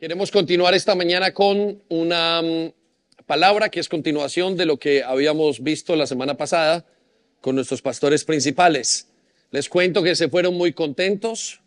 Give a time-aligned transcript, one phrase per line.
[0.00, 2.72] Queremos continuar esta mañana con una mm,
[3.26, 6.86] palabra que es continuación de lo que habíamos visto la semana pasada
[7.42, 9.08] con nuestros pastores principales.
[9.50, 11.60] Les cuento que se fueron muy contentos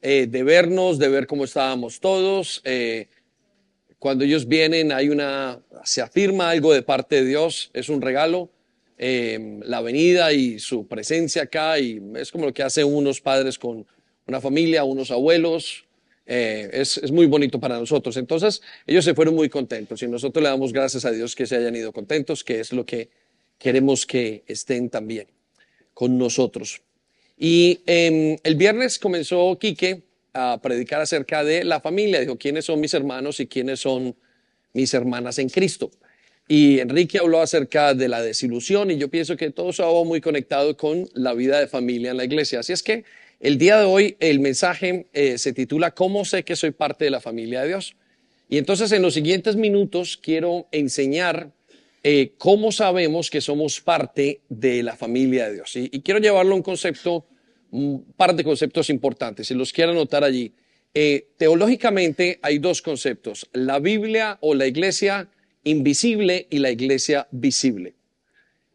[0.00, 2.62] eh, de vernos, de ver cómo estábamos todos.
[2.64, 3.08] Eh,
[3.98, 8.48] cuando ellos vienen hay una, se afirma algo de parte de Dios, es un regalo.
[8.96, 13.58] eh, la venida y su presencia acá y es como lo que hacen unos padres
[13.58, 13.84] con
[14.26, 15.83] una familia, unos abuelos,
[16.26, 18.16] eh, es, es muy bonito para nosotros.
[18.16, 21.56] Entonces, ellos se fueron muy contentos y nosotros le damos gracias a Dios que se
[21.56, 23.10] hayan ido contentos, que es lo que
[23.58, 25.26] queremos que estén también
[25.92, 26.82] con nosotros.
[27.36, 30.02] Y eh, el viernes comenzó Quique
[30.32, 32.20] a predicar acerca de la familia.
[32.20, 34.16] Dijo, ¿quiénes son mis hermanos y quiénes son
[34.72, 35.90] mis hermanas en Cristo?
[36.46, 40.20] Y Enrique habló acerca de la desilusión y yo pienso que todo eso va muy
[40.20, 42.60] conectado con la vida de familia en la iglesia.
[42.60, 43.04] Así es que
[43.40, 47.10] el día de hoy el mensaje eh, se titula ¿Cómo sé que soy parte de
[47.10, 47.96] la familia de Dios?
[48.48, 51.52] Y entonces en los siguientes minutos quiero enseñar
[52.02, 55.74] eh, cómo sabemos que somos parte de la familia de Dios.
[55.74, 57.26] Y, quiero llevarlo a un concepto,
[57.70, 60.52] un par de conceptos importantes, si los quiero anotar allí.
[60.92, 65.28] Eh, teológicamente hay dos conceptos, la Biblia o la iglesia
[65.64, 67.94] invisible y la iglesia visible.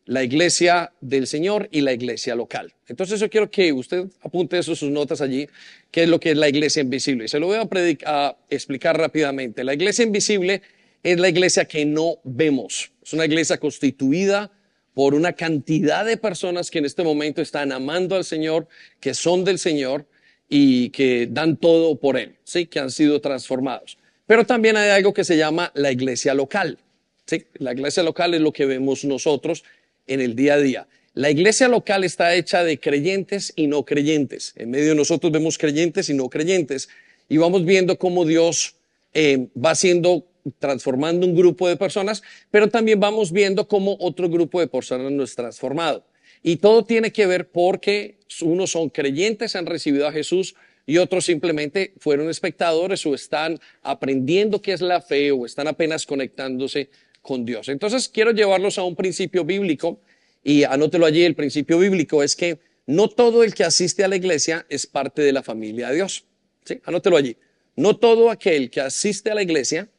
[0.09, 2.73] La iglesia del Señor y la iglesia local.
[2.87, 5.47] Entonces yo quiero que usted apunte eso, sus notas allí,
[5.91, 7.25] qué es lo que es la iglesia invisible.
[7.25, 7.67] Y se lo voy a,
[8.07, 9.63] a explicar rápidamente.
[9.63, 10.63] La iglesia invisible
[11.03, 12.91] es la iglesia que no vemos.
[13.03, 14.51] Es una iglesia constituida
[14.95, 18.67] por una cantidad de personas que en este momento están amando al Señor,
[18.99, 20.07] que son del Señor
[20.49, 22.65] y que dan todo por Él, ¿sí?
[22.65, 23.99] que han sido transformados.
[24.25, 26.79] Pero también hay algo que se llama la iglesia local.
[27.27, 27.45] ¿sí?
[27.59, 29.63] La iglesia local es lo que vemos nosotros
[30.09, 30.87] en el día a día.
[31.13, 34.53] La iglesia local está hecha de creyentes y no creyentes.
[34.55, 36.89] En medio de nosotros vemos creyentes y no creyentes
[37.29, 38.75] y vamos viendo cómo Dios
[39.13, 40.25] eh, va haciendo,
[40.59, 45.23] transformando un grupo de personas, pero también vamos viendo cómo otro grupo de personas no
[45.23, 46.05] es transformado.
[46.41, 50.55] Y todo tiene que ver porque unos son creyentes, han recibido a Jesús
[50.85, 56.05] y otros simplemente fueron espectadores o están aprendiendo qué es la fe o están apenas
[56.05, 56.89] conectándose
[57.21, 57.69] con Dios.
[57.69, 59.99] Entonces quiero llevarlos a un principio bíblico
[60.43, 64.15] y anótelo allí, el principio bíblico es que no todo el que asiste a la
[64.15, 66.25] iglesia es parte de la familia de Dios.
[66.65, 66.81] ¿Sí?
[66.85, 67.37] Anótelo allí.
[67.75, 69.89] No todo aquel que asiste a la iglesia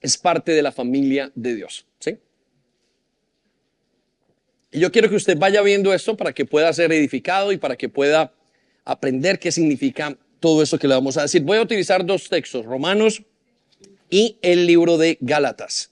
[0.00, 1.86] es parte de la familia de Dios.
[1.98, 2.18] ¿Sí?
[4.70, 7.76] Y yo quiero que usted vaya viendo esto para que pueda ser edificado y para
[7.76, 8.32] que pueda
[8.84, 11.42] aprender qué significa todo eso que le vamos a decir.
[11.42, 13.22] Voy a utilizar dos textos, Romanos
[14.12, 15.90] y el libro de Gálatas.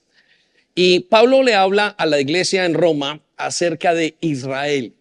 [0.75, 4.92] Y Pablo le habla a la iglesia en Roma acerca de Israel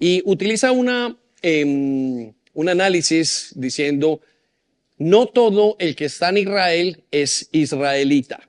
[0.00, 4.22] y utiliza una, eh, un análisis diciendo,
[4.96, 8.48] no todo el que está en Israel es israelita.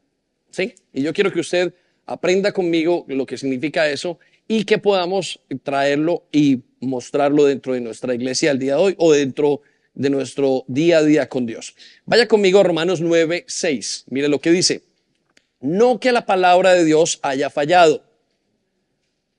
[0.50, 0.74] ¿Sí?
[0.94, 1.74] Y yo quiero que usted
[2.06, 4.18] aprenda conmigo lo que significa eso
[4.48, 9.12] y que podamos traerlo y mostrarlo dentro de nuestra iglesia al día de hoy o
[9.12, 11.76] dentro de nuestro día a día con Dios.
[12.06, 14.06] Vaya conmigo a Romanos 9, 6.
[14.08, 14.84] Mire lo que dice.
[15.62, 18.04] No que la palabra de Dios haya fallado.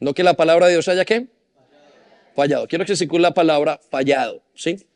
[0.00, 1.26] No que la palabra de Dios haya qué?
[2.34, 2.66] Fallado.
[2.66, 4.86] Quiero que circule la palabra fallado, ¿sí?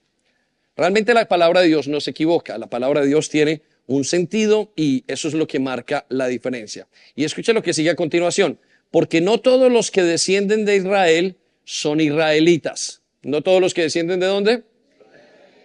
[0.76, 2.59] Realmente la palabra de Dios no se equivoca.
[2.59, 6.88] La palabra de Dios tiene un sentido y eso es lo que marca la diferencia.
[7.15, 8.59] Y escuche lo que sigue a continuación.
[8.91, 13.03] Porque no todos los que descienden de Israel son israelitas.
[13.22, 14.65] No todos los que descienden de dónde?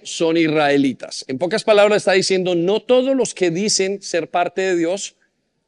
[0.05, 1.25] Son israelitas.
[1.27, 5.15] En pocas palabras está diciendo, no todos los que dicen ser parte de Dios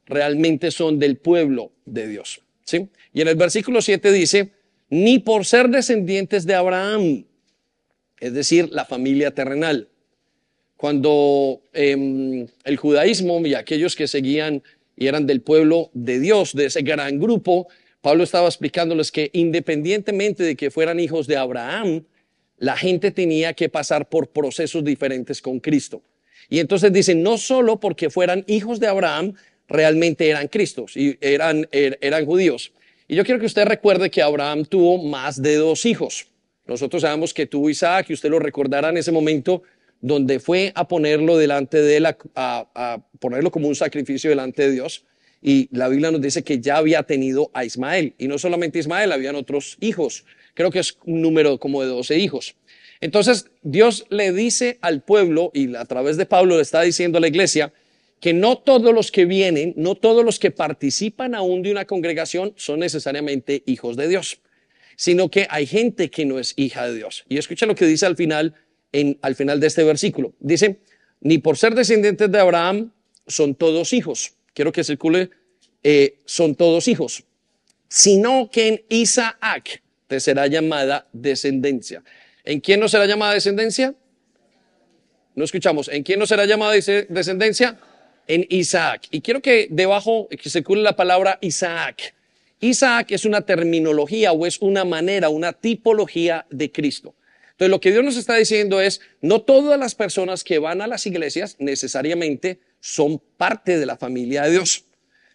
[0.06, 2.42] realmente son del pueblo de Dios.
[2.64, 2.88] ¿sí?
[3.14, 4.52] Y en el versículo 7 dice,
[4.90, 7.26] ni por ser descendientes de Abraham,
[8.20, 9.90] es decir, la familia terrenal.
[10.78, 14.64] Cuando eh, el judaísmo y aquellos que seguían
[14.96, 17.68] y eran del pueblo de Dios, de ese gran grupo,
[18.02, 22.06] Pablo estaba explicándoles que independientemente de que fueran hijos de Abraham,
[22.58, 26.02] la gente tenía que pasar por procesos diferentes con Cristo.
[26.50, 29.34] Y entonces dicen, no solo porque fueran hijos de Abraham,
[29.68, 32.72] realmente eran Cristos y eran, er, eran judíos.
[33.08, 36.28] Y yo quiero que usted recuerde que Abraham tuvo más de dos hijos.
[36.66, 39.64] Nosotros sabemos que tuvo Isaac y usted lo recordará en ese momento
[40.02, 44.72] donde fue a ponerlo delante de él, a, a, ponerlo como un sacrificio delante de
[44.72, 45.06] Dios.
[45.42, 48.14] Y la Biblia nos dice que ya había tenido a Ismael.
[48.18, 50.26] Y no solamente Ismael, habían otros hijos.
[50.58, 52.56] Creo que es un número como de 12 hijos.
[53.00, 57.22] Entonces Dios le dice al pueblo, y a través de Pablo le está diciendo a
[57.22, 57.72] la iglesia,
[58.20, 62.54] que no todos los que vienen, no todos los que participan aún de una congregación
[62.56, 64.40] son necesariamente hijos de Dios,
[64.96, 67.24] sino que hay gente que no es hija de Dios.
[67.30, 68.56] Y escucha lo que dice al final,
[68.94, 70.34] en, al final de este versículo.
[70.40, 70.80] Dice,
[71.22, 72.92] ni por ser descendientes de Abraham
[73.28, 74.34] son todos hijos.
[74.56, 75.30] Quiero que circule,
[75.84, 77.26] eh, son todos hijos,
[77.90, 82.04] sino que en Isaac te será llamada descendencia.
[82.44, 83.94] ¿En quién no será llamada descendencia?
[85.36, 85.90] No escuchamos.
[85.90, 87.78] ¿En quién no será llamada descendencia?
[88.28, 89.08] En Isaac.
[89.12, 92.14] Y quiero que debajo que circule la palabra Isaac.
[92.60, 97.14] Isaac es una terminología o es una manera, una tipología de Cristo.
[97.52, 100.88] Entonces, lo que Dios nos está diciendo es, no todas las personas que van a
[100.88, 104.86] las iglesias necesariamente son parte de la familia de Dios.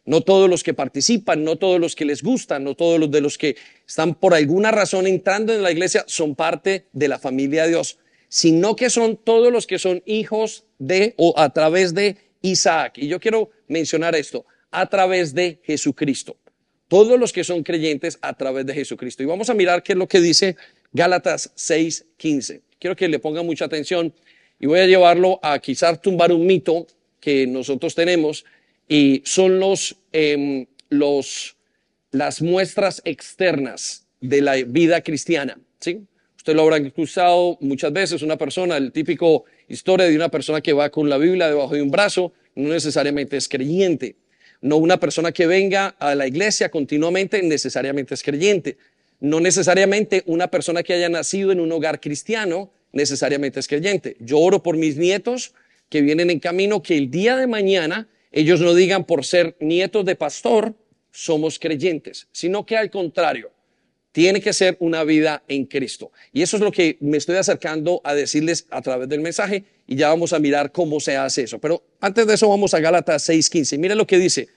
[0.04, 3.20] No todos los que participan, no todos los que les gustan, no todos los de
[3.20, 3.56] los que
[3.92, 7.98] están por alguna razón entrando en la iglesia son parte de la familia de Dios,
[8.30, 12.94] sino que son todos los que son hijos de o a través de Isaac.
[12.96, 16.38] Y yo quiero mencionar esto, a través de Jesucristo.
[16.88, 19.24] Todos los que son creyentes a través de Jesucristo.
[19.24, 20.56] Y vamos a mirar qué es lo que dice
[20.94, 22.62] Gálatas 6:15.
[22.78, 24.14] Quiero que le ponga mucha atención
[24.58, 26.86] y voy a llevarlo a quizás tumbar un mito
[27.20, 28.46] que nosotros tenemos
[28.88, 31.58] y son los, em, los,
[32.12, 35.58] las muestras externas de la vida cristiana.
[35.80, 36.06] ¿sí?
[36.36, 40.72] Usted lo habrá escuchado muchas veces, una persona, el típico historia de una persona que
[40.72, 44.16] va con la Biblia debajo de un brazo, no necesariamente es creyente.
[44.60, 48.76] No una persona que venga a la iglesia continuamente necesariamente es creyente.
[49.18, 54.16] No necesariamente una persona que haya nacido en un hogar cristiano necesariamente es creyente.
[54.20, 55.54] Yo oro por mis nietos
[55.88, 60.04] que vienen en camino que el día de mañana ellos no digan por ser nietos
[60.04, 60.74] de pastor
[61.12, 63.52] somos creyentes, sino que al contrario,
[64.10, 66.12] tiene que ser una vida en Cristo.
[66.32, 69.96] Y eso es lo que me estoy acercando a decirles a través del mensaje y
[69.96, 71.58] ya vamos a mirar cómo se hace eso.
[71.60, 73.78] Pero antes de eso vamos a Gálatas 6:15.
[73.78, 74.48] Mire lo que dice,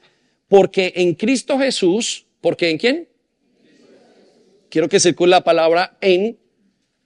[0.50, 3.08] porque en Cristo Jesús, ¿porque en quién?
[4.76, 6.38] quiero que circule la palabra en,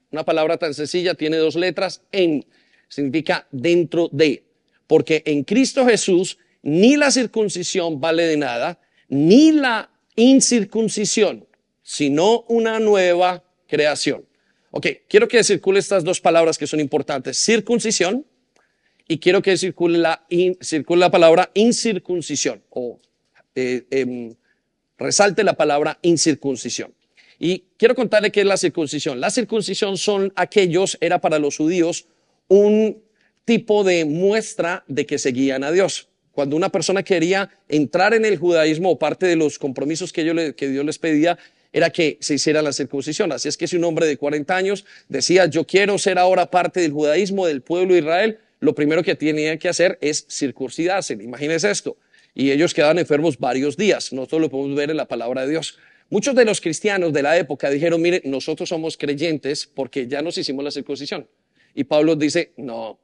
[0.09, 2.43] una palabra tan sencilla, tiene dos letras, en,
[2.87, 4.43] significa dentro de,
[4.87, 8.79] porque en Cristo Jesús ni la circuncisión vale de nada,
[9.09, 11.47] ni la incircuncisión,
[11.83, 14.25] sino una nueva creación.
[14.71, 18.25] Ok, quiero que circule estas dos palabras que son importantes, circuncisión,
[19.07, 20.25] y quiero que circule la,
[20.61, 22.99] circule la palabra incircuncisión, o
[23.55, 24.35] eh, em,
[24.99, 26.93] resalte la palabra incircuncisión.
[27.39, 29.19] Y quiero contarle qué es la circuncisión.
[29.19, 32.05] La circuncisión son aquellos, era para los judíos,
[32.47, 33.01] un
[33.45, 36.09] tipo de muestra de que seguían a Dios.
[36.31, 40.85] Cuando una persona quería entrar en el judaísmo parte de los compromisos que, que Dios
[40.85, 41.37] les pedía,
[41.71, 43.31] era que se hiciera la circuncisión.
[43.31, 46.81] Así es que si un hombre de 40 años decía, yo quiero ser ahora parte
[46.81, 51.13] del judaísmo, del pueblo de Israel, lo primero que tenía que hacer es circuncidarse.
[51.13, 51.97] Imagínense esto.
[52.33, 54.11] Y ellos quedaban enfermos varios días.
[54.13, 55.77] Nosotros lo podemos ver en la palabra de Dios.
[56.09, 60.37] Muchos de los cristianos de la época dijeron, mire, nosotros somos creyentes porque ya nos
[60.37, 61.27] hicimos la circuncisión.
[61.75, 62.99] Y Pablo dice, no,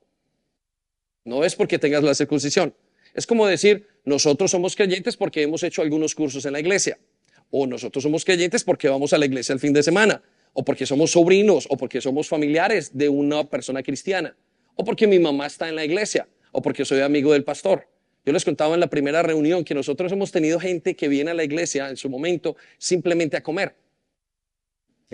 [1.23, 2.73] no es porque tengas la circuncisión.
[3.15, 6.99] Es como decir, nosotros somos creyentes porque hemos hecho algunos cursos en la iglesia.
[7.49, 10.21] O nosotros somos creyentes porque vamos a la iglesia el fin de semana.
[10.51, 11.65] O porque somos sobrinos.
[11.69, 14.35] O porque somos familiares de una persona cristiana.
[14.75, 16.27] O porque mi mamá está en la iglesia.
[16.51, 17.87] O porque soy amigo del pastor.
[18.25, 21.35] Yo les contaba en la primera reunión que nosotros hemos tenido gente que viene a
[21.35, 23.75] la iglesia en su momento simplemente a comer.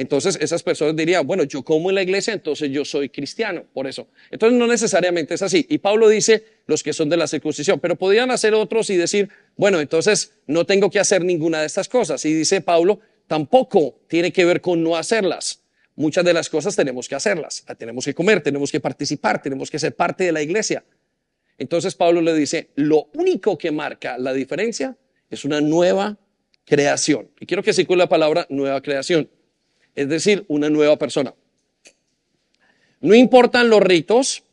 [0.02, 3.86] Entonces esas personas dirían, bueno, yo como en la iglesia, entonces yo soy cristiano, por
[3.86, 4.08] eso.
[4.32, 5.68] Entonces no necesariamente es así.
[5.70, 9.30] Y Pablo dice los que son de la circuncisión, pero podrían hacer otros y decir,
[9.56, 12.26] bueno, entonces no tengo que hacer ninguna de estas cosas.
[12.26, 15.62] Y dice Pablo, tampoco tiene que ver con no hacerlas.
[15.96, 17.64] Muchas de las cosas tenemos que hacerlas.
[17.78, 20.84] Tenemos que comer, tenemos que participar, tenemos que ser parte de la iglesia.
[21.60, 24.98] Entonces Pablo le dice, lo único que marca la diferencia
[25.30, 26.18] es una nueva
[26.66, 27.30] creación.
[27.40, 29.30] Y quiero que circule la palabra nueva creación,
[29.96, 31.34] es decir, una nueva persona.
[33.00, 34.44] No importan los ritos,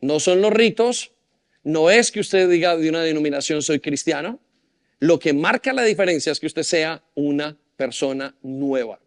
[0.00, 1.12] no son los ritos,
[1.64, 4.40] no es que usted diga de una denominación soy cristiano,
[4.98, 9.00] lo que marca la diferencia es que usted sea una persona nueva.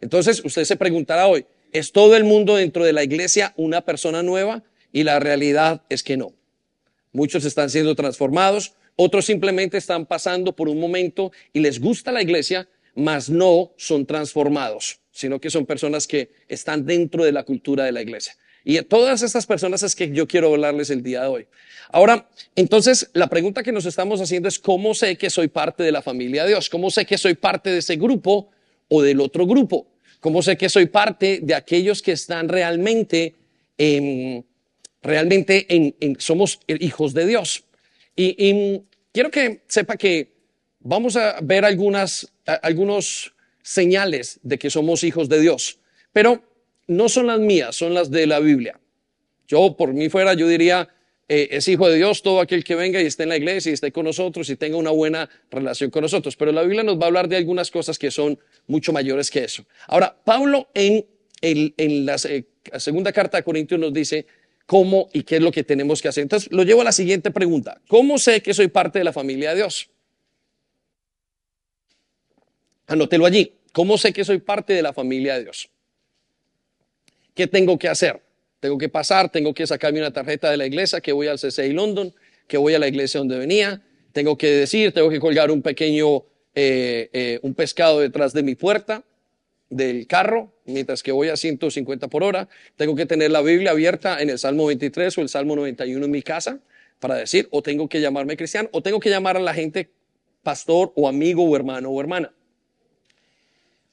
[0.00, 4.22] Entonces usted se preguntará hoy, ¿es todo el mundo dentro de la iglesia una persona
[4.22, 4.62] nueva?
[4.92, 6.32] y la realidad es que no.
[7.12, 12.22] Muchos están siendo transformados, otros simplemente están pasando por un momento y les gusta la
[12.22, 17.84] iglesia, mas no son transformados, sino que son personas que están dentro de la cultura
[17.84, 18.36] de la iglesia.
[18.64, 21.46] Y a todas estas personas es que yo quiero hablarles el día de hoy.
[21.90, 25.92] Ahora, entonces, la pregunta que nos estamos haciendo es, ¿cómo sé que soy parte de
[25.92, 26.68] la familia de Dios?
[26.68, 28.50] ¿Cómo sé que soy parte de ese grupo
[28.88, 29.86] o del otro grupo?
[30.20, 33.36] ¿Cómo sé que soy parte de aquellos que están realmente
[33.78, 34.44] en
[35.02, 37.64] realmente somos hijos de Dios.
[38.16, 40.37] Y, quiero que sepa que
[40.88, 45.78] vamos a ver algunas algunos señales de que somos hijos de Dios,
[46.12, 46.42] pero
[46.86, 48.80] no son las mías, son las de la Biblia.
[49.46, 50.88] Yo, por mí fuera, yo diría,
[51.28, 53.74] eh, es hijo de Dios todo aquel que venga y esté en la iglesia y
[53.74, 56.36] esté con nosotros y tenga una buena relación con nosotros.
[56.36, 59.44] Pero la Biblia nos va a hablar de algunas cosas que son mucho mayores que
[59.44, 59.66] eso.
[59.86, 61.04] Ahora, Pablo en,
[61.42, 64.26] en la segunda carta de Corintios nos dice
[64.64, 66.22] cómo y qué es lo que tenemos que hacer.
[66.22, 67.80] Entonces, lo llevo a la siguiente pregunta.
[67.88, 69.90] ¿Cómo sé que soy parte de la familia de Dios?
[72.88, 73.52] Anótelo allí.
[73.72, 75.68] ¿Cómo sé que soy parte de la familia de Dios?
[77.34, 78.20] ¿Qué tengo que hacer?
[78.60, 81.72] Tengo que pasar, tengo que sacarme una tarjeta de la iglesia, que voy al CCI
[81.74, 82.12] London,
[82.48, 83.82] que voy a la iglesia donde venía.
[84.12, 88.54] Tengo que decir, tengo que colgar un pequeño, eh, eh, un pescado detrás de mi
[88.54, 89.04] puerta
[89.68, 92.48] del carro, mientras que voy a 150 por hora.
[92.76, 96.10] Tengo que tener la Biblia abierta en el Salmo 23 o el Salmo 91 en
[96.10, 96.58] mi casa
[97.00, 99.90] para decir, o tengo que llamarme cristiano, o tengo que llamar a la gente
[100.42, 102.32] pastor o amigo o hermano o hermana.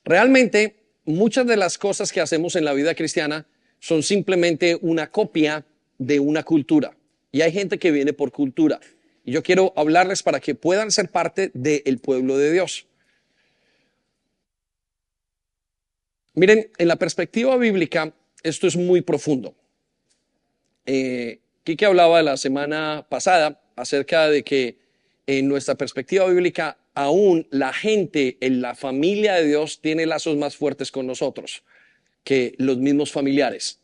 [0.06, 3.48] Realmente, muchas de las cosas que hacemos en la vida cristiana
[3.80, 5.66] son simplemente una copia
[5.98, 6.96] de una cultura.
[7.32, 8.80] Y hay gente que viene por cultura.
[9.24, 12.88] Y yo quiero hablarles para que puedan ser parte del pueblo de Dios.
[16.36, 19.56] Miren, en la perspectiva bíblica, esto es muy profundo.
[20.86, 24.78] Eh, Quique hablaba la semana pasada acerca de que
[25.28, 30.56] en nuestra perspectiva bíblica, aún la gente en la familia de Dios tiene lazos más
[30.56, 31.64] fuertes con nosotros
[32.24, 33.80] que los mismos familiares.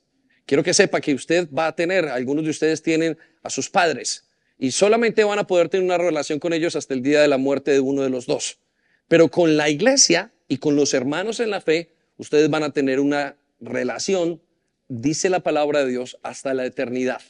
[0.46, 4.26] Quiero que sepa que usted va a tener, algunos de ustedes tienen a sus padres
[4.58, 7.38] y solamente van a poder tener una relación con ellos hasta el día de la
[7.38, 8.60] muerte de uno de los dos.
[9.08, 13.00] Pero con la iglesia y con los hermanos en la fe, ustedes van a tener
[13.00, 14.42] una relación,
[14.88, 17.22] dice la palabra de Dios, hasta la eternidad.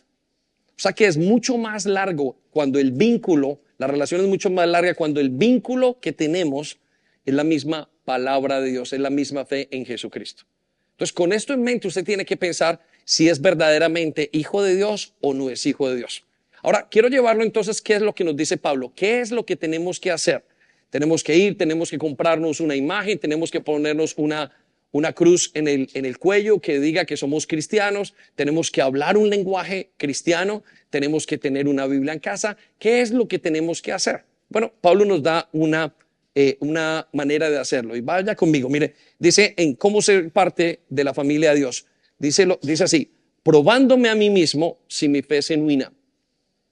[0.76, 4.68] O sea que es mucho más largo cuando el vínculo, la relación es mucho más
[4.68, 6.78] larga cuando el vínculo que tenemos
[7.26, 10.44] es la misma palabra de Dios, es la misma fe en Jesucristo.
[10.92, 15.16] Entonces, con esto en mente, usted tiene que pensar si es verdaderamente hijo de Dios
[15.20, 16.24] o no es hijo de Dios.
[16.62, 18.94] Ahora, quiero llevarlo entonces, ¿qué es lo que nos dice Pablo?
[18.96, 20.46] ¿Qué es lo que tenemos que hacer?
[20.92, 24.52] Tenemos que ir, tenemos que comprarnos una imagen, tenemos que ponernos una,
[24.92, 29.18] una cruz en el, en el cuello que diga que somos cristianos, tenemos que hablar
[29.18, 32.58] un lenguaje cristiano, tenemos que tener una Biblia en casa.
[32.78, 34.26] ¿Qué es lo que tenemos que hacer?
[34.50, 35.94] Bueno, Pablo nos da una
[36.34, 37.94] eh, una manera de hacerlo.
[37.94, 41.86] Y vaya conmigo, mire, dice en cómo ser parte de la familia de Dios.
[42.18, 43.12] Dice, lo, dice así,
[43.44, 45.92] probándome a mí mismo si mi fe es genuina.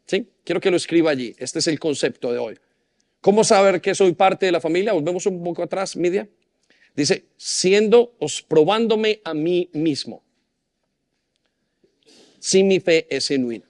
[0.05, 0.29] ¿Sí?
[0.45, 1.35] Quiero que lo escriba allí.
[1.37, 2.57] Este es el concepto de hoy.
[3.19, 4.93] ¿Cómo saber que soy parte de la familia?
[4.93, 6.29] Volvemos un poco atrás, media.
[6.99, 10.21] Dice, siendo, os probándome a mí mismo.
[12.39, 13.65] Si mi fe es genuina.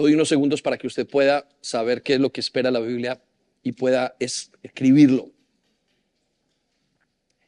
[0.00, 3.22] doy unos segundos para que usted pueda saber qué es lo que espera la Biblia
[3.62, 5.30] y pueda escribirlo.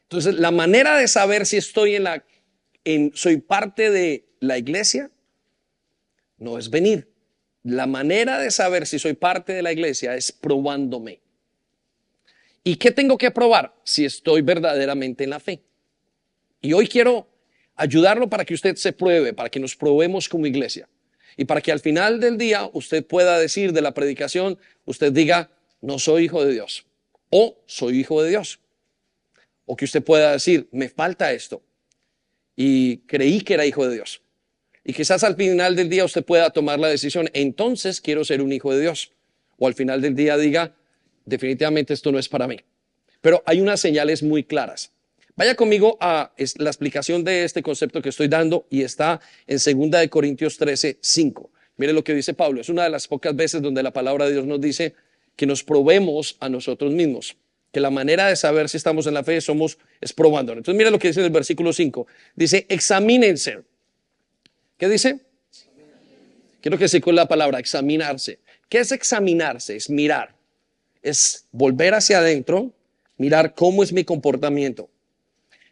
[0.03, 2.23] Entonces, la manera de saber si estoy en la,
[2.83, 5.09] en, soy parte de la iglesia,
[6.37, 7.11] no es venir.
[7.63, 11.22] La manera de saber si soy parte de la iglesia es probándome.
[12.63, 13.75] ¿Y qué tengo que probar?
[13.83, 15.61] Si estoy verdaderamente en la fe.
[16.61, 17.27] Y hoy quiero
[17.75, 20.87] ayudarlo para que usted se pruebe, para que nos probemos como iglesia.
[21.35, 25.51] Y para que al final del día usted pueda decir de la predicación, usted diga,
[25.81, 26.85] no soy hijo de Dios
[27.29, 28.59] o soy hijo de Dios.
[29.65, 31.63] O que usted pueda decir, me falta esto
[32.55, 34.21] y creí que era hijo de Dios.
[34.83, 38.51] Y quizás al final del día usted pueda tomar la decisión, entonces quiero ser un
[38.51, 39.11] hijo de Dios.
[39.57, 40.75] O al final del día diga,
[41.25, 42.57] definitivamente esto no es para mí.
[43.21, 44.91] Pero hay unas señales muy claras.
[45.35, 49.57] Vaya conmigo a la explicación de este concepto que estoy dando y está en
[49.89, 51.49] 2 de Corintios 13, 5.
[51.77, 52.61] Mire lo que dice Pablo.
[52.61, 54.93] Es una de las pocas veces donde la palabra de Dios nos dice
[55.35, 57.35] que nos probemos a nosotros mismos.
[57.71, 60.53] Que la manera de saber si estamos en la fe somos es probando.
[60.53, 62.05] Entonces mire lo que dice en el versículo 5.
[62.35, 63.59] Dice, examínense.
[64.77, 65.21] ¿Qué dice?
[66.61, 68.39] Quiero que se con la palabra examinarse.
[68.69, 69.75] ¿Qué es examinarse?
[69.75, 70.32] Es mirar.
[71.03, 72.73] Es volver hacia adentro,
[73.17, 74.89] mirar cómo es mi comportamiento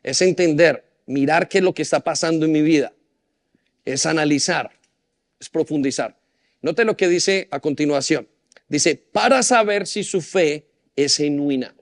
[0.03, 2.93] es entender, mirar qué es lo que está pasando en mi vida,
[3.85, 4.71] es analizar,
[5.39, 6.17] es profundizar.
[6.61, 8.27] Note lo que dice a continuación.
[8.67, 11.75] Dice, para saber si su fe es genuina.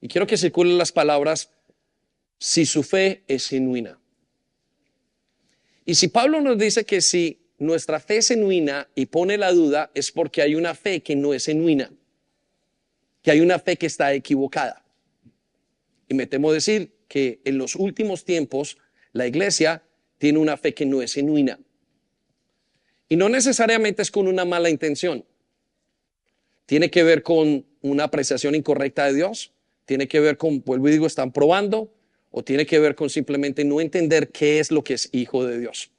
[0.00, 1.50] Y quiero que circulen las palabras,
[2.38, 3.98] si su fe es genuina.
[5.84, 9.90] Y si Pablo nos dice que si nuestra fe es genuina y pone la duda,
[9.94, 11.92] es porque hay una fe que no es genuina,
[13.22, 14.84] que hay una fe que está equivocada.
[16.08, 18.76] Y me temo decir que en los últimos tiempos
[19.12, 19.82] la iglesia
[20.18, 21.58] tiene una fe que no es genuina.
[23.08, 25.24] Y no necesariamente es con una mala intención.
[26.66, 29.52] Tiene que ver con una apreciación incorrecta de Dios.
[29.84, 31.92] Tiene que ver con, vuelvo y digo, están probando
[32.30, 35.58] o tiene que ver con simplemente no entender qué es lo que es hijo de
[35.58, 35.90] Dios.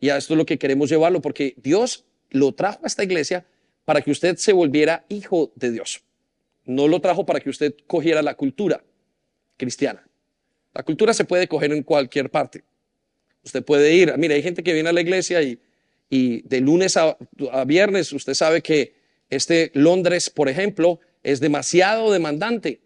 [0.00, 3.46] Y a esto es lo que queremos llevarlo, porque Dios lo trajo a esta iglesia
[3.84, 6.02] para que usted se volviera hijo de Dios.
[6.64, 8.82] No lo trajo para que usted cogiera la cultura
[9.56, 10.06] cristiana.
[10.74, 12.64] La cultura se puede coger en cualquier parte.
[13.44, 15.58] Usted puede ir, mire, hay gente que viene a la iglesia y,
[16.10, 17.16] de lunes a
[17.66, 18.94] viernes, usted sabe que
[19.30, 22.80] este Londres, por ejemplo, es demasiado demandante.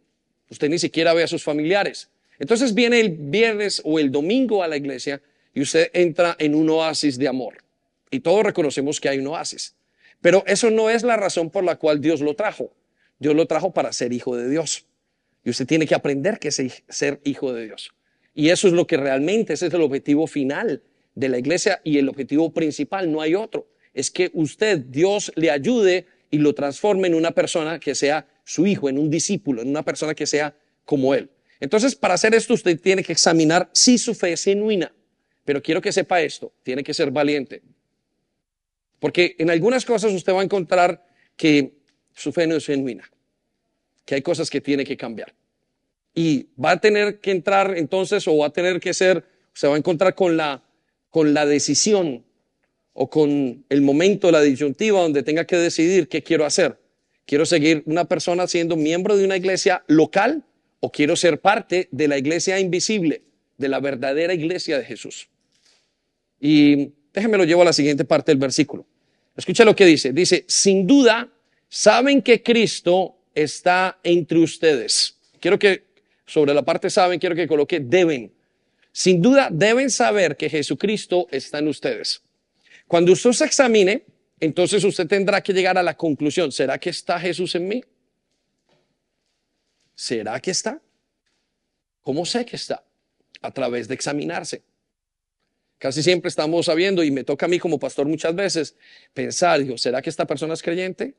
[0.48, 2.08] Usted ni siquiera ve a sus familiares.
[2.38, 5.20] Entonces viene el viernes o el domingo a la iglesia
[5.54, 7.64] y usted entra en un oasis de amor.
[8.10, 9.74] Y todos reconocemos que hay un oasis.
[10.20, 12.72] Pero eso no es la razón por la cual Dios lo trajo.
[13.18, 14.86] Dios lo trajo para ser hijo de Dios.
[15.44, 17.92] Y usted tiene que aprender que es ser hijo de Dios.
[18.34, 20.82] Y eso es lo que realmente, ese es el objetivo final
[21.14, 23.68] de la iglesia y el objetivo principal, no hay otro.
[23.94, 28.66] Es que usted, Dios, le ayude y lo transforme en una persona que sea su
[28.66, 30.54] hijo, en un discípulo, en una persona que sea
[30.84, 31.30] como él.
[31.60, 34.92] Entonces, para hacer esto, usted tiene que examinar si su fe es genuina.
[35.44, 37.62] Pero quiero que sepa esto, tiene que ser valiente.
[38.98, 41.06] Porque en algunas cosas usted va a encontrar
[41.36, 41.72] que
[42.16, 43.08] su fe no es genuina,
[44.04, 45.32] que hay cosas que tiene que cambiar.
[46.14, 49.74] Y va a tener que entrar entonces o va a tener que ser, se va
[49.74, 50.64] a encontrar con la,
[51.10, 52.24] con la decisión
[52.94, 56.80] o con el momento, la disyuntiva donde tenga que decidir qué quiero hacer.
[57.26, 60.44] ¿Quiero seguir una persona siendo miembro de una iglesia local
[60.80, 63.22] o quiero ser parte de la iglesia invisible,
[63.58, 65.28] de la verdadera iglesia de Jesús?
[66.40, 68.86] Y déjenme lo llevo a la siguiente parte del versículo.
[69.36, 70.12] Escucha lo que dice.
[70.12, 71.30] Dice, sin duda,
[71.68, 75.18] saben que Cristo está entre ustedes.
[75.40, 75.84] Quiero que,
[76.26, 78.32] sobre la parte saben, quiero que coloque deben.
[78.92, 82.22] Sin duda, deben saber que Jesucristo está en ustedes.
[82.88, 84.04] Cuando usted se examine,
[84.40, 87.84] entonces usted tendrá que llegar a la conclusión, ¿será que está Jesús en mí?
[89.94, 90.80] ¿Será que está?
[92.02, 92.84] ¿Cómo sé que está?
[93.42, 94.62] A través de examinarse.
[95.78, 98.76] Casi siempre estamos sabiendo, y me toca a mí como pastor muchas veces,
[99.12, 101.14] pensar, digo, ¿será que esta persona es creyente?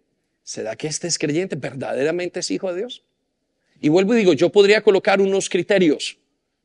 [0.48, 1.58] ¿Será que este es creyente?
[1.58, 3.04] ¿Verdaderamente es hijo de Dios?
[3.82, 6.20] Y vuelvo y digo, yo podría colocar unos criterios.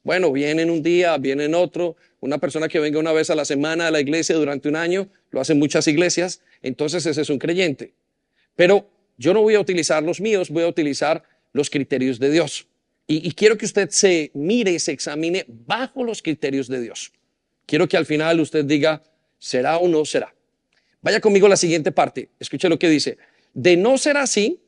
[0.05, 1.97] Bueno, vienen un día, vienen otro.
[2.21, 5.09] Una persona que venga una vez a la semana a la iglesia durante un año,
[5.33, 7.93] lo hacen muchas iglesias, entonces ese es un creyente.
[8.55, 12.69] Pero yo no voy a utilizar los míos, voy a utilizar los criterios de Dios.
[13.09, 17.11] Y, y quiero que usted se mire y se examine bajo los criterios de Dios.
[17.67, 19.03] Quiero que al final usted diga,
[19.41, 20.33] ¿será o no será?
[21.01, 22.29] Vaya conmigo a la siguiente parte.
[22.39, 23.19] Escuche lo que dice.
[23.55, 24.63] De no ser así,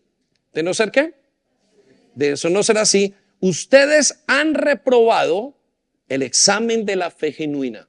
[0.52, 1.14] ¿de no ser qué?
[2.14, 5.58] De eso no ser así, ustedes han reprobado
[6.08, 7.88] el examen de la fe genuina.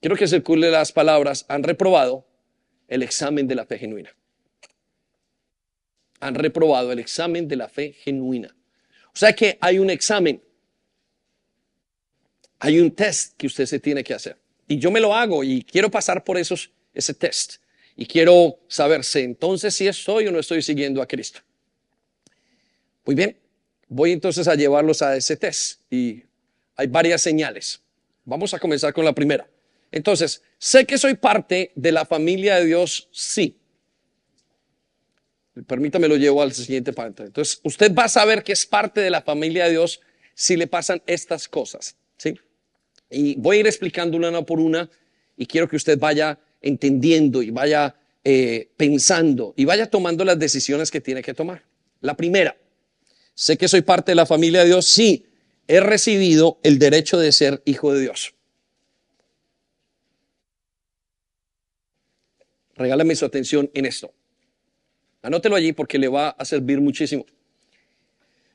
[0.00, 2.26] Quiero que circule las palabras, han reprobado
[2.88, 4.14] el examen de la fe genuina.
[6.20, 8.54] Han reprobado el examen de la fe genuina.
[9.12, 10.42] O sea que hay un examen
[12.58, 14.38] hay un test que usted se tiene que hacer.
[14.66, 17.56] Y yo me lo hago y quiero pasar por esos, ese test.
[17.96, 21.40] Y quiero saber si entonces si estoy o no estoy siguiendo a Cristo.
[23.06, 23.38] Muy bien,
[23.88, 25.80] voy entonces a llevarlos a ese test.
[25.90, 26.22] Y
[26.76, 27.80] hay varias señales.
[28.24, 29.48] Vamos a comenzar con la primera.
[29.90, 33.58] Entonces, sé que soy parte de la familia de Dios, sí.
[35.66, 37.22] Permítame lo llevo al siguiente parte.
[37.22, 40.00] Entonces, usted va a saber que es parte de la familia de Dios
[40.34, 42.38] si le pasan estas cosas, ¿sí?
[43.08, 44.90] Y voy a ir explicando una por una
[45.36, 50.90] y quiero que usted vaya entendiendo y vaya eh, pensando y vaya tomando las decisiones
[50.90, 51.64] que tiene que tomar.
[52.00, 52.56] La primera,
[53.34, 55.26] sé que soy parte de la familia de Dios, sí,
[55.68, 58.34] he recibido el derecho de ser hijo de Dios.
[62.74, 64.12] Regálame su atención en esto.
[65.22, 67.26] Anótelo allí porque le va a servir muchísimo.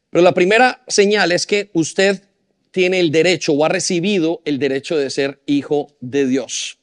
[0.09, 2.23] Pero la primera señal es que usted
[2.71, 6.80] tiene el derecho o ha recibido el derecho de ser hijo de Dios.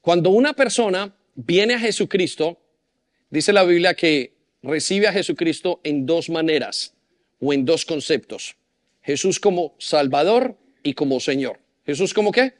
[0.00, 2.58] Cuando una persona viene a Jesucristo,
[3.28, 6.94] dice la Biblia que recibe a Jesucristo en dos maneras
[7.40, 8.56] o en dos conceptos.
[9.02, 11.58] Jesús como Salvador y como Señor.
[11.84, 12.54] ¿Jesús como qué?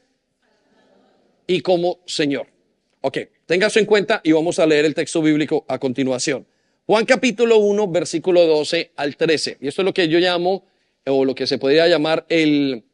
[1.46, 2.48] Y como Señor.
[3.03, 6.46] Ok, tenga eso en cuenta y vamos a leer el texto bíblico a continuación.
[6.87, 9.59] Juan capítulo 1, versículo 12 al 13.
[9.61, 10.66] Y esto es lo que yo llamo
[11.07, 12.85] o lo que se podría llamar el,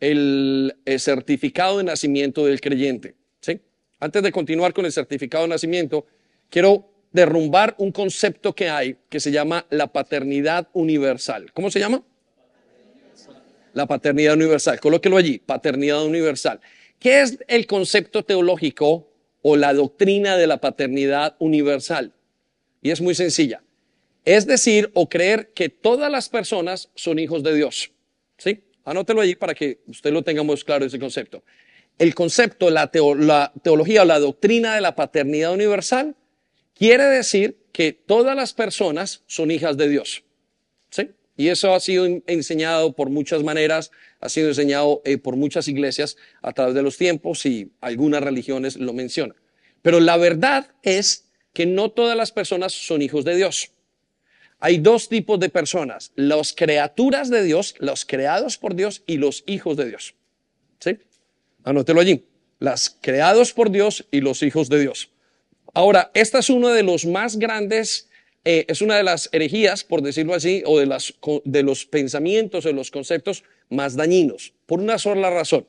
[0.00, 3.14] el, certificado de nacimiento del creyente.
[4.06, 6.06] Antes de continuar con el certificado de nacimiento,
[6.48, 11.50] quiero derrumbar un concepto que hay que se llama la paternidad universal.
[11.52, 12.04] ¿Cómo se llama?
[13.72, 14.78] La paternidad universal.
[14.78, 16.60] Colóquelo allí, paternidad universal.
[17.00, 19.10] ¿Qué es el concepto teológico
[19.42, 22.12] o la doctrina de la paternidad universal?
[22.82, 23.64] Y es muy sencilla.
[24.24, 27.90] Es decir, o creer que todas las personas son hijos de Dios.
[28.38, 28.62] ¿Sí?
[28.84, 31.42] Anótelo allí para que usted lo tenga más claro ese concepto.
[31.98, 36.14] El concepto, la, la teología o la doctrina de la paternidad universal
[36.74, 40.24] quiere decir que todas las personas son hijas de Dios.
[40.90, 41.10] ¿Sí?
[41.36, 46.16] Y eso ha sido enseñado por muchas maneras, ha sido enseñado eh, por muchas iglesias
[46.42, 49.36] a través de los tiempos y algunas religiones lo mencionan.
[49.82, 53.70] Pero la verdad es que no todas las personas son hijos de Dios.
[54.58, 59.44] Hay dos tipos de personas, las criaturas de Dios, los creados por Dios y los
[59.46, 60.14] hijos de Dios.
[60.80, 60.98] ¿Sí?
[61.66, 62.24] Anótelo allí.
[62.60, 65.10] Las creados por Dios y los hijos de Dios.
[65.74, 68.08] Ahora, esta es uno de los más grandes,
[68.44, 70.96] eh, es una de las herejías, por decirlo así, o de,
[71.44, 75.66] de los pensamientos, de los conceptos más dañinos, por una sola razón.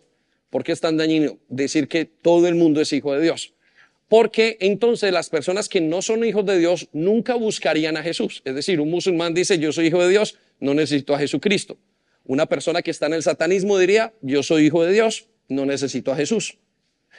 [0.51, 3.55] ¿Por qué es tan dañino decir que todo el mundo es hijo de Dios?
[4.07, 8.43] Porque entonces las personas que no son hijos de Dios nunca buscarían a Jesús.
[8.45, 11.77] Es decir, un musulmán dice, yo soy hijo de Dios, no necesito a Jesucristo.
[12.23, 16.11] Una persona que está en el satanismo diría, yo soy hijo de Dios, no necesito
[16.11, 16.57] a Jesús.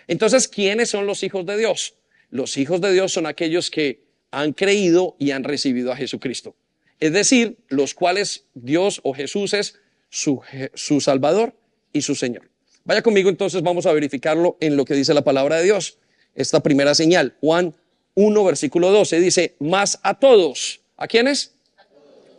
[0.06, 1.94] Entonces, ¿quiénes son los hijos de Dios?
[2.30, 6.54] Los hijos de Dios son aquellos que han creído y han recibido a Jesucristo.
[7.00, 9.78] Es decir, los cuales Dios o Jesús es
[10.10, 10.42] su,
[10.74, 11.54] su Salvador
[11.92, 12.50] y su Señor.
[12.84, 15.98] Vaya conmigo entonces, vamos a verificarlo en lo que dice la palabra de Dios
[16.38, 17.36] esta primera señal.
[17.40, 17.74] Juan
[18.14, 20.80] 1, versículo 12 dice, más a todos.
[20.96, 21.54] ¿A quiénes?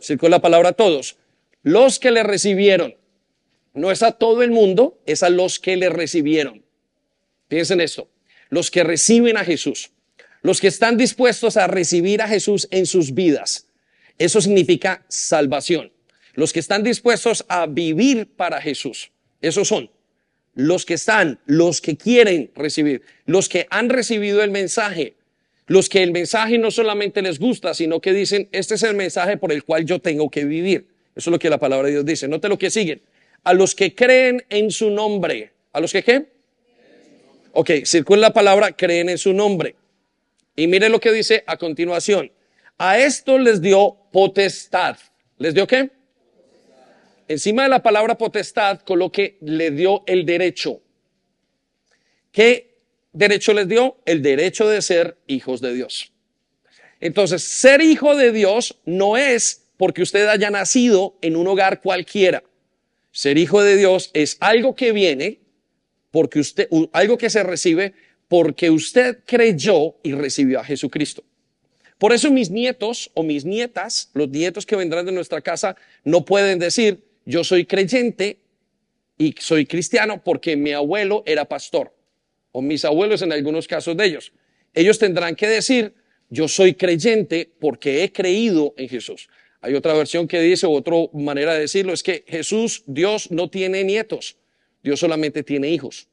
[0.00, 1.16] Circula la palabra a todos.
[1.62, 2.96] Los que le recibieron.
[3.74, 6.64] No es a todo el mundo, es a los que le recibieron.
[7.48, 8.08] Piensen esto.
[8.48, 9.90] Los que reciben a Jesús.
[10.42, 13.66] Los que están dispuestos a recibir a Jesús en sus vidas.
[14.18, 15.92] Eso significa salvación.
[16.34, 19.10] Los que están dispuestos a vivir para Jesús.
[19.40, 19.90] Esos son
[20.54, 25.14] los que están, los que quieren recibir, los que han recibido el mensaje,
[25.66, 29.36] los que el mensaje no solamente les gusta, sino que dicen, este es el mensaje
[29.36, 30.88] por el cual yo tengo que vivir.
[31.14, 32.28] Eso es lo que la palabra de Dios dice.
[32.28, 33.02] Note lo que siguen.
[33.42, 35.52] A los que creen en su nombre.
[35.72, 36.26] ¿A los que qué?
[37.52, 39.74] Ok, circula la palabra creen en su nombre.
[40.56, 42.30] Y mire lo que dice a continuación.
[42.78, 44.96] A esto les dio potestad.
[45.38, 45.90] ¿Les dio qué?
[47.28, 50.80] Encima de la palabra potestad coloque le dio el derecho.
[52.32, 52.78] ¿Qué
[53.12, 53.98] derecho les dio?
[54.04, 56.12] El derecho de ser hijos de Dios.
[57.00, 62.42] Entonces, ser hijo de Dios no es porque usted haya nacido en un hogar cualquiera.
[63.12, 65.40] Ser hijo de Dios es algo que viene
[66.10, 67.94] porque usted, algo que se recibe
[68.28, 71.24] porque usted creyó y recibió a Jesucristo.
[71.98, 76.24] Por eso mis nietos o mis nietas, los nietos que vendrán de nuestra casa, no
[76.24, 78.38] pueden decir, yo soy creyente
[79.18, 81.94] y soy cristiano porque mi abuelo era pastor,
[82.52, 84.32] o mis abuelos en algunos casos de ellos.
[84.72, 85.94] Ellos tendrán que decir,
[86.30, 89.28] yo soy creyente porque he creído en Jesús.
[89.60, 93.50] Hay otra versión que dice, o otra manera de decirlo, es que Jesús, Dios no
[93.50, 94.36] tiene nietos,
[94.82, 96.08] Dios solamente tiene hijos.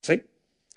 [0.00, 0.22] ¿Sí?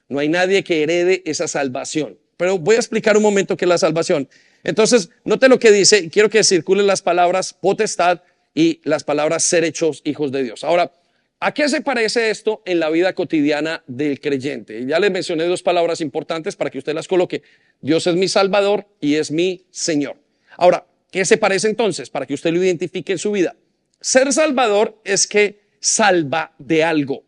[0.08, 2.19] No hay nadie que herede esa salvación.
[2.38, 4.30] Pero voy a explicar un momento qué es la salvación.
[4.63, 8.21] Entonces, note lo que dice, quiero que circulen las palabras potestad,
[8.56, 10.63] y las palabras ser hechos hijos de Dios.
[10.63, 10.93] Ahora,
[11.39, 14.86] ¿a qué se parece esto en la vida cotidiana del creyente?
[14.88, 17.43] Ya les mencioné dos palabras importantes para que usted las coloque.
[17.82, 20.15] Dios es mi Salvador y es mi Señor.
[20.58, 23.56] Ahora, ¿qué se parece entonces para que usted lo identifique en su vida?
[24.01, 27.23] Ser Salvador es que salva de algo.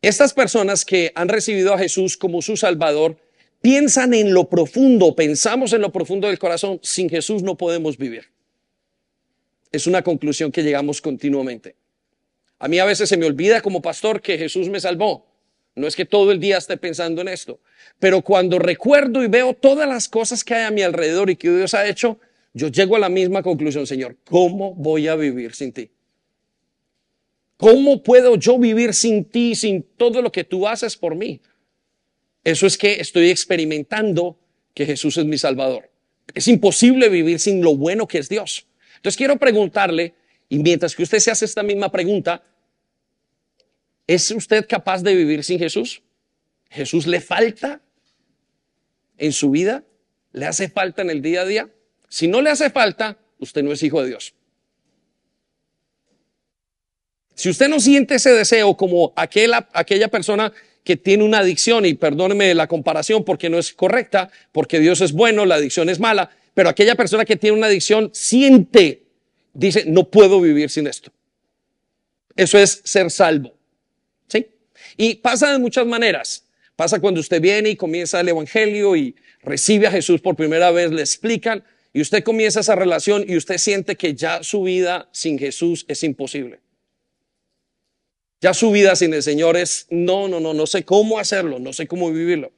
[0.00, 3.16] Estas personas que han recibido a Jesús como su Salvador
[3.60, 6.78] piensan en lo profundo, pensamos en lo profundo del corazón.
[6.84, 8.26] Sin Jesús no podemos vivir.
[9.72, 11.74] Es una conclusión que llegamos continuamente.
[12.60, 15.26] A mí a veces se me olvida como pastor que Jesús me salvó.
[15.74, 17.58] No es que todo el día esté pensando en esto,
[17.98, 21.50] pero cuando recuerdo y veo todas las cosas que hay a mi alrededor y que
[21.50, 22.20] Dios ha hecho,
[22.56, 25.90] yo llego a la misma conclusión, Señor, ¿cómo voy a vivir sin ti?
[27.58, 31.42] ¿Cómo puedo yo vivir sin ti, sin todo lo que tú haces por mí?
[32.42, 34.38] Eso es que estoy experimentando
[34.72, 35.90] que Jesús es mi Salvador.
[36.32, 38.66] Es imposible vivir sin lo bueno que es Dios.
[38.96, 40.14] Entonces quiero preguntarle,
[40.48, 42.42] y mientras que usted se hace esta misma pregunta,
[44.06, 46.02] ¿es usted capaz de vivir sin Jesús?
[46.70, 47.82] ¿Jesús le falta
[49.18, 49.84] en su vida?
[50.32, 51.70] ¿Le hace falta en el día a día?
[52.08, 54.34] Si no le hace falta, usted no es hijo de Dios.
[57.34, 62.54] Si usted no siente ese deseo como aquella, persona que tiene una adicción, y perdóneme
[62.54, 66.70] la comparación porque no es correcta, porque Dios es bueno, la adicción es mala, pero
[66.70, 69.02] aquella persona que tiene una adicción siente,
[69.52, 71.12] dice, no puedo vivir sin esto.
[72.34, 73.54] Eso es ser salvo.
[74.28, 74.46] ¿Sí?
[74.96, 76.44] Y pasa de muchas maneras.
[76.74, 80.90] Pasa cuando usted viene y comienza el Evangelio y recibe a Jesús por primera vez,
[80.90, 81.62] le explican
[81.96, 86.02] y usted comienza esa relación y usted siente que ya su vida sin Jesús es
[86.02, 86.60] imposible.
[88.38, 91.72] Ya su vida sin el Señor es, no, no, no, no sé cómo hacerlo, no
[91.72, 92.52] sé cómo vivirlo.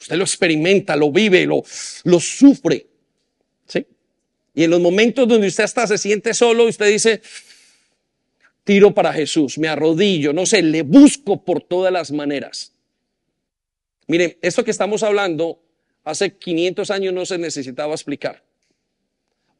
[0.00, 1.64] Usted lo experimenta, lo vive, lo,
[2.04, 2.86] lo sufre.
[3.66, 3.84] ¿Sí?
[4.54, 7.22] Y en los momentos donde usted está, se siente solo, usted dice,
[8.62, 12.72] tiro para Jesús, me arrodillo, no sé, le busco por todas las maneras.
[14.06, 15.60] Miren, esto que estamos hablando
[16.04, 18.45] hace 500 años no se necesitaba explicar.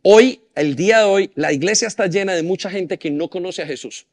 [0.08, 3.62] Hoy, el día de hoy, la iglesia está llena de mucha gente que no conoce
[3.62, 4.06] a Jesús.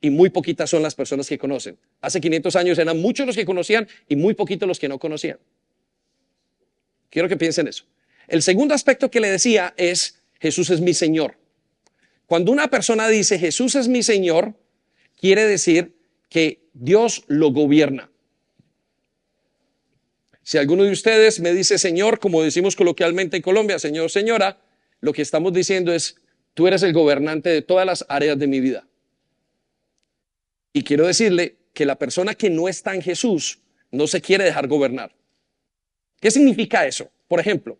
[0.00, 1.76] Y muy poquitas son las personas que conocen.
[2.00, 5.40] Hace 500 años eran muchos los que conocían y muy poquitos los que no conocían.
[7.10, 7.86] Quiero que piensen eso.
[8.28, 11.36] El segundo aspecto que le decía es, Jesús es mi Señor.
[12.26, 14.54] Cuando una persona dice, Jesús es mi Señor,
[15.20, 15.96] quiere decir
[16.28, 18.12] que Dios lo gobierna.
[20.44, 24.60] Si alguno de ustedes me dice Señor, como decimos coloquialmente en Colombia, Señor, señora,
[25.00, 26.16] lo que estamos diciendo es,
[26.54, 28.86] tú eres el gobernante de todas las áreas de mi vida.
[30.72, 34.66] Y quiero decirle que la persona que no está en Jesús no se quiere dejar
[34.66, 35.14] gobernar.
[36.20, 37.10] ¿Qué significa eso?
[37.28, 37.78] Por ejemplo,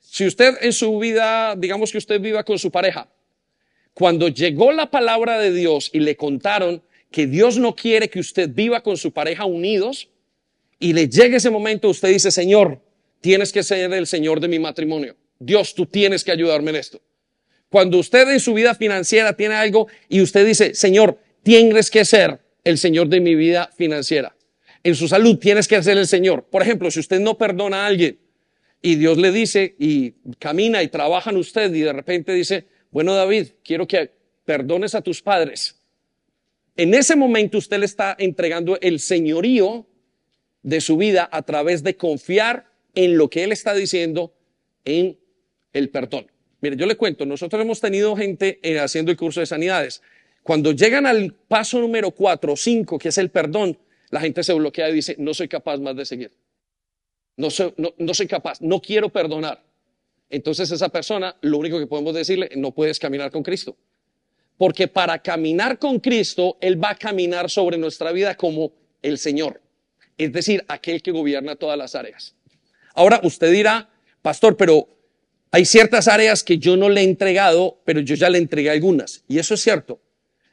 [0.00, 3.08] si usted en su vida, digamos que usted viva con su pareja,
[3.94, 8.48] cuando llegó la palabra de Dios y le contaron que Dios no quiere que usted
[8.48, 10.08] viva con su pareja unidos,
[10.78, 12.80] y le llega ese momento, usted dice, Señor,
[13.20, 15.16] tienes que ser el Señor de mi matrimonio.
[15.44, 17.00] Dios, tú tienes que ayudarme en esto.
[17.68, 22.40] Cuando usted en su vida financiera tiene algo y usted dice, Señor, tienes que ser
[22.64, 24.36] el Señor de mi vida financiera.
[24.84, 26.44] En su salud tienes que ser el Señor.
[26.44, 28.18] Por ejemplo, si usted no perdona a alguien
[28.80, 33.14] y Dios le dice y camina y trabaja en usted y de repente dice, bueno
[33.14, 34.10] David, quiero que
[34.44, 35.76] perdones a tus padres.
[36.76, 39.86] En ese momento usted le está entregando el señorío
[40.62, 44.34] de su vida a través de confiar en lo que Él está diciendo
[44.84, 45.21] en
[45.72, 46.26] el perdón.
[46.60, 50.02] Mire, yo le cuento, nosotros hemos tenido gente eh, haciendo el curso de sanidades.
[50.42, 53.78] Cuando llegan al paso número cuatro o cinco, que es el perdón,
[54.10, 56.32] la gente se bloquea y dice, no soy capaz más de seguir.
[57.36, 59.62] No soy, no soy capaz, no quiero perdonar.
[60.28, 63.76] Entonces esa persona, lo único que podemos decirle, no puedes caminar con Cristo.
[64.58, 69.60] Porque para caminar con Cristo, Él va a caminar sobre nuestra vida como el Señor
[70.18, 72.34] es decir, aquel que gobierna todas las áreas.
[72.94, 74.88] Ahora usted dirá, pastor, pero
[75.54, 79.22] hay ciertas áreas que yo no le he entregado, pero yo ya le entregué algunas.
[79.28, 80.00] Y eso es cierto.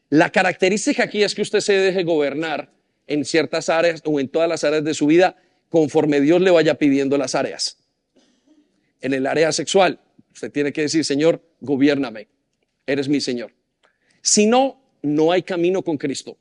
[0.10, 2.74] La característica aquí es que usted se deje gobernar
[3.08, 5.38] en ciertas áreas o en todas las áreas de su vida
[5.70, 7.78] conforme Dios le vaya pidiendo las áreas.
[9.00, 10.02] En el área sexual,
[10.34, 12.28] usted tiene que decir, Señor, gobiername,
[12.86, 13.54] eres mi Señor.
[14.22, 16.38] Si no, no hay camino con Cristo.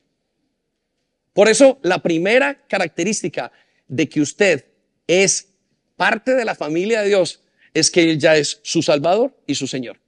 [1.32, 3.52] Por eso, la primera característica
[3.86, 4.64] de que usted
[5.06, 5.50] es
[5.96, 7.44] parte de la familia de Dios
[7.74, 9.98] es que Él ya es su Salvador y su Señor.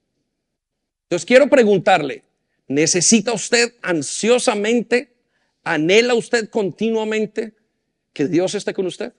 [1.05, 2.25] Entonces quiero preguntarle,
[2.68, 5.14] ¿necesita usted ansiosamente,
[5.64, 7.55] anhela usted continuamente
[8.12, 9.12] que Dios esté con usted?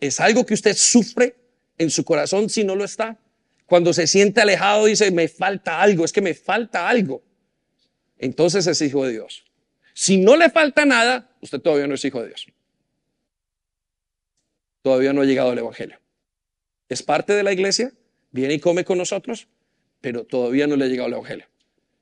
[0.00, 1.36] ¿Es algo que usted sufre
[1.78, 3.18] en su corazón si no lo está?
[3.66, 7.22] Cuando se siente alejado dice, me falta algo, es que me falta algo.
[8.18, 9.44] Entonces es hijo de Dios.
[9.94, 12.46] Si no le falta nada, usted todavía no es hijo de Dios.
[14.82, 15.98] Todavía no ha llegado al Evangelio.
[16.88, 17.92] Es parte de la iglesia,
[18.30, 19.48] viene y come con nosotros,
[20.00, 21.46] pero todavía no le ha llegado al Evangelio.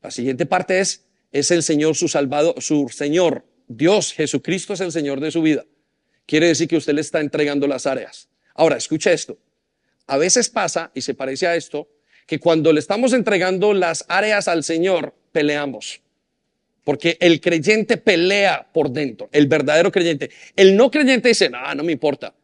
[0.02, 4.92] La siguiente parte es, es el Señor su salvado, su Señor, Dios, Jesucristo es el
[4.92, 5.64] Señor de su vida.
[6.26, 8.28] Quiere decir que usted le está entregando las áreas.
[8.54, 9.38] Ahora, escuche esto.
[10.06, 11.88] A veces pasa, y se parece a esto,
[12.26, 16.00] que cuando le estamos entregando las áreas al Señor, peleamos.
[16.84, 20.30] Porque el creyente pelea por dentro, el verdadero creyente.
[20.54, 22.34] El no creyente dice, no, no me importa.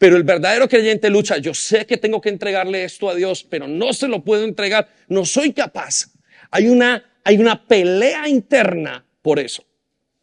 [0.00, 3.68] Pero el verdadero creyente lucha, yo sé que tengo que entregarle esto a Dios, pero
[3.68, 6.06] no se lo puedo entregar, no soy capaz.
[6.50, 9.62] Hay una, hay una pelea interna por eso.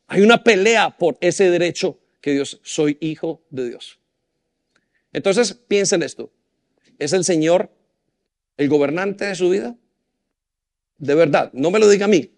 [0.07, 3.99] Hay una pelea por ese derecho que Dios, soy hijo de Dios.
[5.13, 6.33] Entonces, piensen esto.
[6.97, 7.69] ¿Es el Señor
[8.57, 9.75] el gobernante de su vida?
[10.97, 12.31] De verdad, no me lo diga a mí,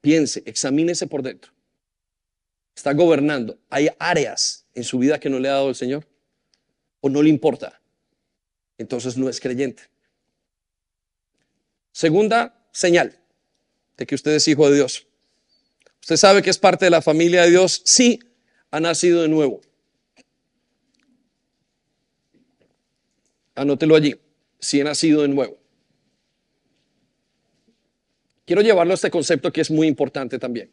[0.00, 1.52] Piense, examínese por dentro.
[2.74, 3.58] Está gobernando.
[3.68, 6.06] ¿Hay áreas en su vida que no le ha dado el Señor?
[7.00, 7.80] ¿O no le importa?
[8.78, 9.84] Entonces no es creyente.
[11.92, 13.18] Segunda señal
[13.96, 15.06] de que usted es hijo de Dios.
[16.02, 17.80] Usted sabe que es parte de la familia de Dios.
[17.84, 18.20] Sí,
[18.70, 19.62] ha nacido de nuevo.
[23.54, 24.14] Anótelo allí.
[24.60, 25.58] Sí, ha nacido de nuevo.
[28.44, 30.70] Quiero llevarlo a este concepto que es muy importante también.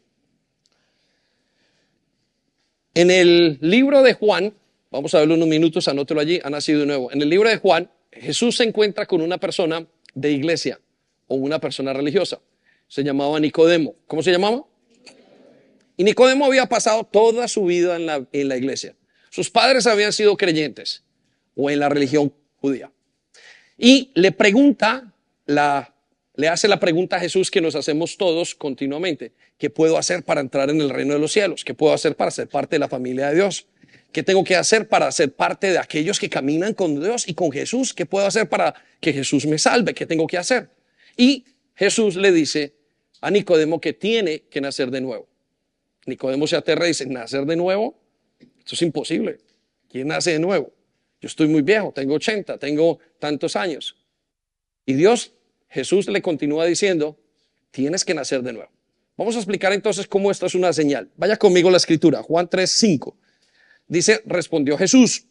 [2.94, 4.54] En el libro de Juan,
[4.94, 7.10] Vamos a verlo unos minutos, anótelo allí, ha nacido de nuevo.
[7.10, 10.78] En el libro de Juan, Jesús se encuentra con una persona de iglesia
[11.26, 12.38] o una persona religiosa.
[12.86, 13.96] Se llamaba Nicodemo.
[14.06, 14.64] ¿Cómo se llamaba?
[15.96, 18.94] Y Nicodemo había pasado toda su vida en la, en la iglesia.
[19.30, 21.02] Sus padres habían sido creyentes
[21.56, 22.92] o en la religión judía.
[23.76, 25.12] Y le pregunta,
[25.46, 25.92] la,
[26.36, 29.32] le hace la pregunta a Jesús que nos hacemos todos continuamente.
[29.56, 31.64] ¿Qué puedo hacer para entrar en el reino de los cielos?
[31.64, 33.66] ¿Qué puedo hacer para ser parte de la familia de Dios?
[34.10, 37.50] ¿Qué tengo que hacer para ser parte de aquellos que caminan con Dios y con
[37.52, 37.94] Jesús?
[37.94, 39.94] ¿Qué puedo hacer para que Jesús me salve?
[39.94, 40.70] ¿Qué tengo que hacer?
[41.16, 41.44] Y
[41.74, 42.74] Jesús le dice
[43.20, 45.28] a Nicodemo que tiene que nacer de nuevo.
[46.06, 47.98] Nicodemo se aterra y dice, ¿nacer de nuevo?
[48.40, 49.38] Eso es imposible.
[49.88, 50.72] ¿Quién nace de nuevo?
[51.20, 53.96] Yo estoy muy viejo, tengo 80, tengo tantos años.
[54.84, 55.32] Y Dios,
[55.74, 57.18] Jesús le continúa diciendo,
[57.72, 58.70] tienes que nacer de nuevo.
[59.16, 61.10] Vamos a explicar entonces cómo esto es una señal.
[61.16, 63.16] Vaya conmigo la escritura, Juan 3, 5.
[63.88, 65.26] Dice, respondió Jesús,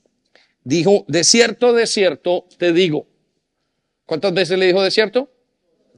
[0.65, 3.07] dijo, de cierto, de cierto, te digo.
[4.05, 5.31] ¿Cuántas veces le dijo de cierto?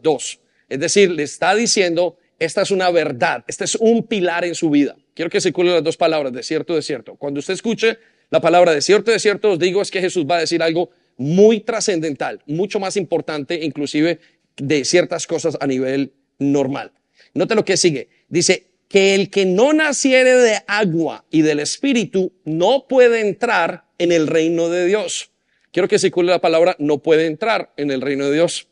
[0.03, 0.39] Dos.
[0.69, 4.69] Es decir, le está diciendo, esta es una verdad, este es un pilar en su
[4.69, 4.95] vida.
[5.15, 7.15] Quiero que circulen las dos palabras, de cierto, de cierto.
[7.15, 7.97] Cuando usted escuche
[8.29, 10.91] la palabra de cierto, de cierto, os digo es que Jesús va a decir algo
[11.17, 14.19] muy trascendental, mucho más importante inclusive
[14.57, 16.91] de ciertas cosas a nivel normal.
[17.33, 18.09] Note lo que sigue.
[18.29, 24.11] Dice, que el que no naciere de agua y del Espíritu no puede entrar en
[24.11, 25.31] el reino de Dios.
[25.71, 28.67] Quiero que circule la palabra no puede entrar en el reino de Dios.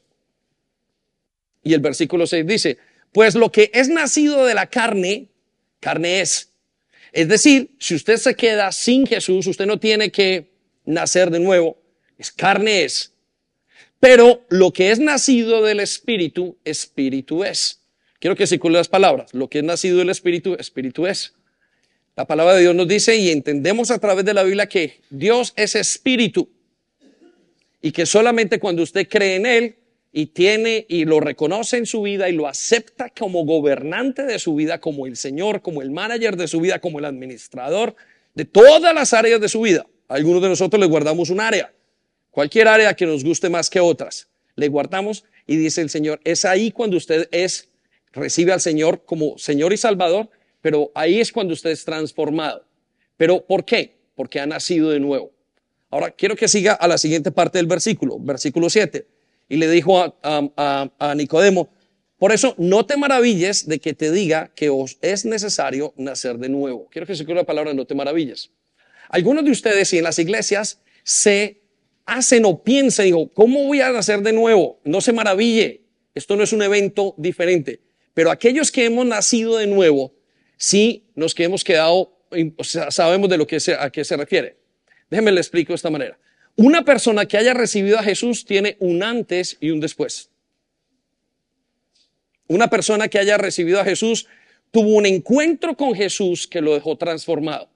[1.64, 2.78] Y el versículo 6 dice,
[3.12, 5.30] pues lo que es nacido de la carne,
[5.80, 6.52] carne es.
[7.12, 10.52] Es decir, si usted se queda sin Jesús, usted no tiene que
[10.86, 11.82] nacer de nuevo,
[12.18, 13.13] es carne es.
[14.04, 17.80] Pero lo que es nacido del Espíritu, Espíritu es.
[18.20, 19.34] Quiero que circule las palabras.
[19.34, 21.36] Lo que es nacido del Espíritu, Espíritu es.
[22.18, 25.54] La palabra de Dios nos dice y entendemos a través de la Biblia que Dios
[25.56, 26.50] es Espíritu
[27.82, 29.78] y que solamente cuando usted cree en Él
[30.12, 34.54] y tiene y lo reconoce en su vida y lo acepta como gobernante de su
[34.54, 37.96] vida, como el Señor, como el manager de su vida, como el administrador
[38.34, 39.88] de todas las áreas de su vida.
[40.10, 41.72] A algunos de nosotros le guardamos un área,
[42.34, 44.28] cualquier área que nos guste más que otras.
[44.56, 47.70] Le guardamos y dice el Señor, es ahí cuando usted es
[48.12, 50.30] recibe al Señor como Señor y Salvador,
[50.62, 52.66] pero ahí es cuando usted es transformado.
[53.18, 53.98] ¿Pero por qué?
[54.16, 55.32] Porque ha nacido de nuevo.
[55.90, 59.06] Ahora quiero que siga a la siguiente parte del versículo, versículo 7.
[59.50, 61.70] Y le dijo a, Nicodemo,
[62.18, 66.50] por eso no te maravilles de que te diga que os es necesario nacer de
[66.50, 66.88] nuevo.
[66.90, 68.52] Quiero que se la palabra no te maravilles.
[69.10, 71.63] Algunos de ustedes, y en las iglesias, se
[72.06, 74.80] hacen o piensan, digo, ¿cómo voy a nacer de nuevo?
[74.84, 75.82] No se maraville.
[76.14, 77.82] Esto no es un evento diferente.
[78.14, 80.14] Pero aquellos que hemos nacido de nuevo,
[80.58, 82.18] sí nos que hemos quedado,
[82.90, 84.58] sabemos de lo que a qué se refiere.
[85.10, 86.18] Déjenme le explico de esta manera.
[86.56, 90.30] Una persona que haya recibido a Jesús tiene un antes y un después.
[92.48, 94.28] Una persona que haya recibido a Jesús
[94.70, 97.70] tuvo un encuentro con Jesús que lo dejó transformado.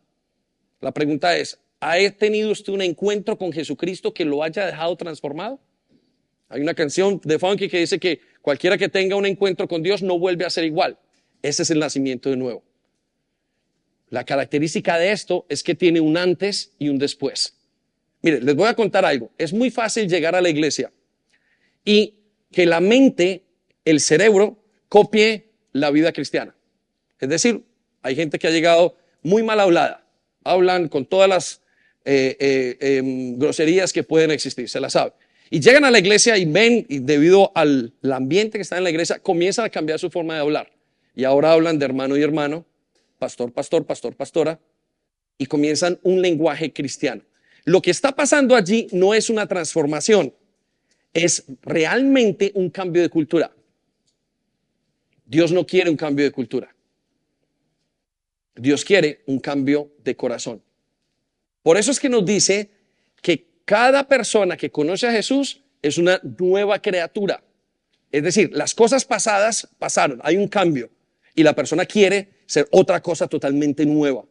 [0.79, 5.59] La pregunta es, ¿ha tenido usted un encuentro con Jesucristo que lo haya dejado transformado?
[6.49, 10.01] Hay una canción de Funky que dice que cualquiera que tenga un encuentro con Dios
[10.01, 10.97] no vuelve a ser igual.
[11.41, 12.63] Ese es el nacimiento de nuevo.
[14.09, 17.57] La característica de esto es que tiene un antes y un después.
[18.21, 19.31] Mire, les voy a contar algo.
[19.37, 20.91] Es muy fácil llegar a la iglesia
[21.83, 22.15] y
[22.51, 23.43] que la mente,
[23.83, 26.55] el cerebro, copie la vida cristiana.
[27.19, 27.63] Es decir,
[28.01, 30.07] hay gente que ha llegado muy mal hablada.
[30.43, 31.61] Hablan con todas las
[32.09, 35.11] eh, eh, em, groserías que pueden existir, se la sabe.
[35.49, 38.89] Y llegan a la iglesia y ven, y debido al ambiente que está en la
[38.89, 40.71] iglesia, comienzan a cambiar su forma de hablar.
[41.15, 42.65] Y ahora hablan de hermano y hermano,
[43.19, 44.57] pastor, pastor, pastor, pastora,
[45.37, 47.23] y comienzan un lenguaje cristiano.
[47.65, 50.33] Lo que está pasando allí no es una transformación,
[51.13, 53.51] es realmente un cambio de cultura.
[55.25, 56.73] Dios no quiere un cambio de cultura.
[58.55, 60.63] Dios quiere un cambio de corazón.
[61.67, 62.69] Por eso es que nos dice
[63.21, 67.43] que cada persona que conoce a Jesús es una nueva criatura.
[68.09, 70.89] Es decir, las cosas pasadas pasaron, hay un cambio
[71.35, 74.23] y la persona quiere ser otra cosa totalmente nueva.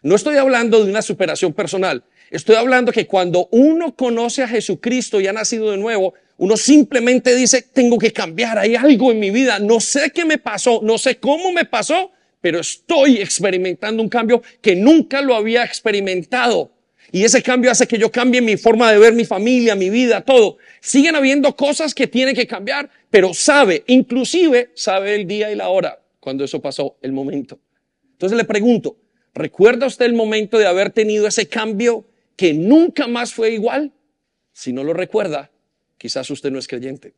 [0.00, 5.20] No estoy hablando de una superación personal, estoy hablando que cuando uno conoce a Jesucristo
[5.20, 9.30] y ha nacido de nuevo, uno simplemente dice, tengo que cambiar, hay algo en mi
[9.30, 12.13] vida, no sé qué me pasó, no sé cómo me pasó,
[12.44, 16.72] pero estoy experimentando un cambio que nunca lo había experimentado.
[17.10, 20.20] Y ese cambio hace que yo cambie mi forma de ver mi familia, mi vida,
[20.20, 20.58] todo.
[20.82, 25.70] Siguen habiendo cosas que tienen que cambiar, pero sabe, inclusive sabe el día y la
[25.70, 27.58] hora cuando eso pasó, el momento.
[28.12, 28.98] Entonces le pregunto,
[29.32, 32.04] ¿Recuerda usted el momento de haber tenido ese cambio
[32.36, 33.90] que nunca más fue igual?
[34.52, 35.50] Si no lo recuerda,
[35.96, 37.14] quizás usted no es creyente.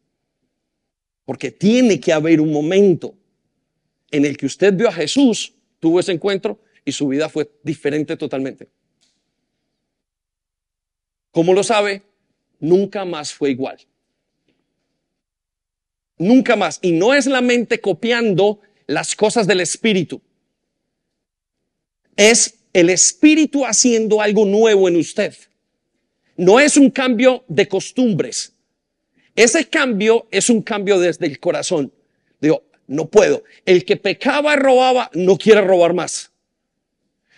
[1.24, 3.14] Porque tiene que haber un momento
[4.10, 8.16] en el que usted vio a Jesús, tuvo ese encuentro y su vida fue diferente
[8.16, 8.68] totalmente.
[11.32, 12.02] ¿Cómo lo sabe?
[12.60, 13.78] Nunca más fue igual.
[16.18, 16.78] Nunca más.
[16.80, 20.22] Y no es la mente copiando las cosas del Espíritu.
[22.16, 25.34] Es el Espíritu haciendo algo nuevo en usted.
[26.36, 28.54] No es un cambio de costumbres.
[29.34, 31.92] Ese cambio es un cambio desde el corazón.
[32.40, 33.44] Digo, no puedo.
[33.64, 36.30] El que pecaba y robaba no quiere robar más.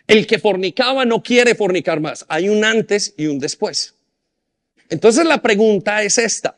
[0.07, 2.25] El que fornicaba no quiere fornicar más.
[2.29, 3.95] Hay un antes y un después.
[4.89, 6.57] Entonces la pregunta es esta.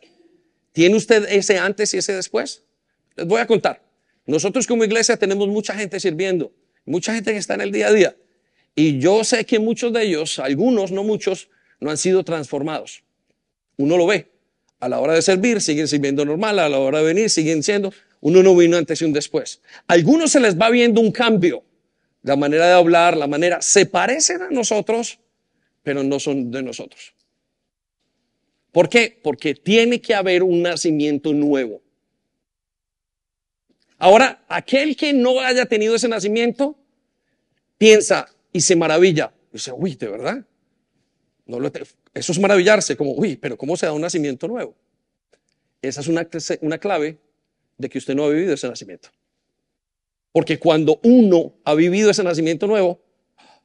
[0.72, 2.62] ¿Tiene usted ese antes y ese después?
[3.16, 3.82] Les voy a contar.
[4.26, 6.52] Nosotros como iglesia tenemos mucha gente sirviendo,
[6.84, 8.16] mucha gente que está en el día a día.
[8.76, 11.48] Y yo sé que muchos de ellos, algunos, no muchos,
[11.80, 13.02] no han sido transformados.
[13.76, 14.30] Uno lo ve.
[14.78, 16.58] A la hora de servir, siguen sirviendo normal.
[16.60, 17.92] A la hora de venir, siguen siendo.
[18.20, 19.60] Uno no vino antes y un después.
[19.86, 21.64] Algunos se les va viendo un cambio.
[22.22, 25.18] La manera de hablar, la manera, se parecen a nosotros,
[25.82, 27.14] pero no son de nosotros.
[28.72, 29.18] ¿Por qué?
[29.22, 31.80] Porque tiene que haber un nacimiento nuevo.
[33.98, 36.76] Ahora, aquel que no haya tenido ese nacimiento,
[37.78, 39.32] piensa y se maravilla.
[39.52, 40.44] Dice, uy, ¿de verdad?
[42.14, 44.74] Eso es maravillarse, como, uy, pero ¿cómo se da un nacimiento nuevo?
[45.82, 46.28] Esa es una,
[46.60, 47.18] una clave
[47.80, 49.08] de que usted no ha vivido ese nacimiento.
[50.32, 53.00] Porque cuando uno ha vivido ese nacimiento nuevo,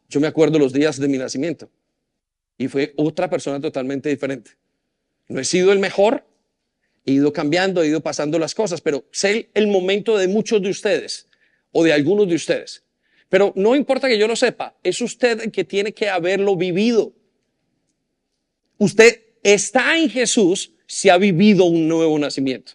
[0.09, 1.69] yo me acuerdo los días de mi nacimiento
[2.57, 4.51] y fue otra persona totalmente diferente.
[5.27, 6.25] No he sido el mejor,
[7.05, 10.69] he ido cambiando, he ido pasando las cosas, pero sé el momento de muchos de
[10.69, 11.27] ustedes
[11.71, 12.83] o de algunos de ustedes.
[13.27, 17.11] Pero no importa que yo lo sepa, es usted el que tiene que haberlo vivido.
[18.77, 22.73] Usted está en Jesús si ha vivido un nuevo nacimiento.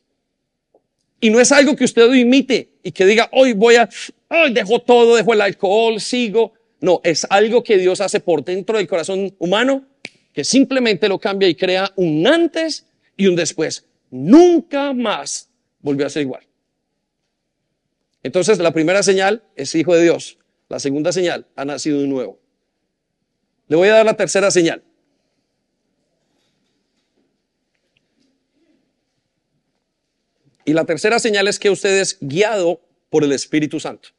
[1.20, 3.88] Y no es algo que usted imite y que diga, hoy voy a,
[4.28, 6.54] hoy dejo todo, dejo el alcohol, sigo.
[6.80, 9.84] No, es algo que Dios hace por dentro del corazón humano
[10.32, 13.84] que simplemente lo cambia y crea un antes y un después.
[14.10, 15.50] Nunca más
[15.80, 16.46] volvió a ser igual.
[18.22, 20.38] Entonces, la primera señal es hijo de Dios.
[20.68, 22.38] La segunda señal, ha nacido de nuevo.
[23.68, 24.82] Le voy a dar la tercera señal.
[30.70, 34.10] Y la tercera señal es que usted es guiado por el Espíritu Santo.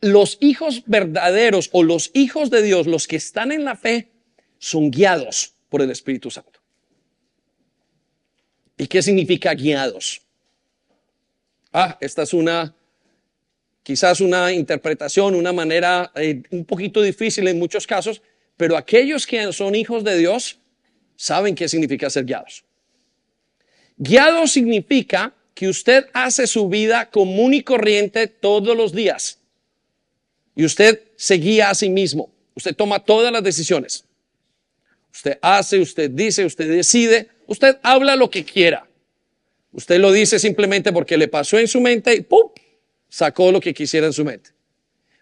[0.00, 4.08] los hijos verdaderos o los hijos de Dios, los que están en la fe,
[4.58, 6.58] son guiados por el Espíritu Santo.
[8.78, 10.22] ¿Y qué significa guiados?
[11.74, 12.74] Ah, esta es una,
[13.82, 18.22] quizás una interpretación, una manera eh, un poquito difícil en muchos casos,
[18.56, 20.58] pero aquellos que son hijos de Dios
[21.14, 22.64] saben qué significa ser guiados.
[24.02, 29.40] Guiado significa que usted hace su vida común y corriente todos los días
[30.56, 32.32] y usted se guía a sí mismo.
[32.54, 34.06] Usted toma todas las decisiones.
[35.12, 38.88] Usted hace, usted dice, usted decide, usted habla lo que quiera.
[39.72, 42.52] Usted lo dice simplemente porque le pasó en su mente y ¡pum!
[43.10, 44.48] sacó lo que quisiera en su mente.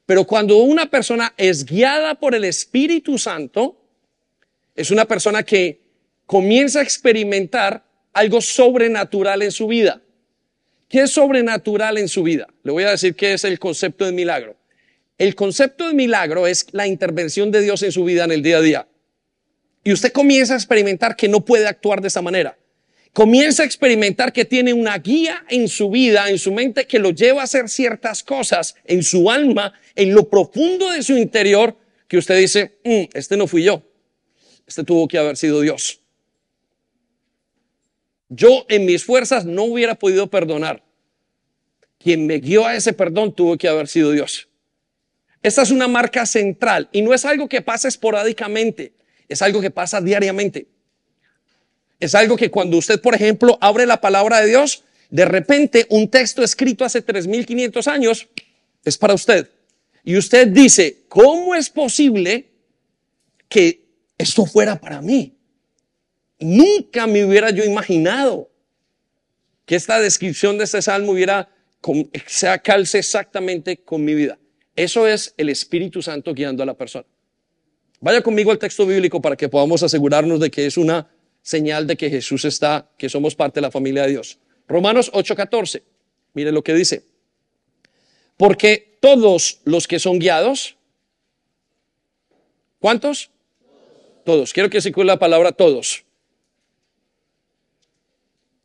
[0.07, 3.77] Pero cuando una persona es guiada por el Espíritu Santo,
[4.77, 5.81] es una persona que
[6.27, 10.03] comienza a experimentar algo sobrenatural en su vida.
[10.89, 12.49] ¿Qué es sobrenatural en su vida?
[12.63, 14.57] Le voy a decir qué es el concepto de milagro.
[15.19, 18.59] El concepto de milagro es la intervención de Dios en su vida en el día
[18.59, 18.89] a día.
[19.85, 22.57] Y usted comienza a experimentar que no puede actuar de esa manera.
[23.13, 27.11] Comienza a experimentar que tiene una guía en su vida, en su mente, que lo
[27.11, 32.19] lleva a hacer ciertas cosas en su alma, en lo profundo de su interior, que
[32.19, 33.83] usted dice, mm, este no fui yo.
[34.67, 35.98] Este tuvo que haber sido Dios.
[38.29, 40.83] Yo en mis fuerzas no hubiera podido perdonar.
[41.99, 44.49] Quien me guió a ese perdón tuvo que haber sido Dios.
[45.43, 48.93] Esta es una marca central y no es algo que pasa esporádicamente,
[49.29, 50.67] es algo que pasa diariamente.
[52.01, 56.09] Es algo que cuando usted, por ejemplo, abre la palabra de Dios, de repente un
[56.09, 58.29] texto escrito hace 3.500 años
[58.85, 59.49] es para usted.
[60.05, 62.49] Y usted dice, ¿cómo es posible
[63.49, 63.83] que
[64.17, 65.38] esto fuera para mí?
[66.41, 68.51] Nunca me hubiera yo imaginado
[69.67, 71.51] que esta descripción de este salmo hubiera,
[72.27, 74.39] sea calce exactamente con mi vida.
[74.77, 77.05] Eso es el Espíritu Santo guiando a la persona.
[78.01, 81.11] Vaya conmigo al texto bíblico para que podamos asegurarnos de que es una
[81.43, 84.39] señal de que Jesús está, que somos parte de la familia de Dios.
[84.69, 85.83] Romanos 8:14.
[86.35, 87.05] Mire lo que dice.
[88.37, 90.77] Porque todos los que son guiados,
[92.79, 93.31] ¿cuántos?
[94.25, 94.53] Todos.
[94.53, 96.05] Quiero que circule la palabra todos.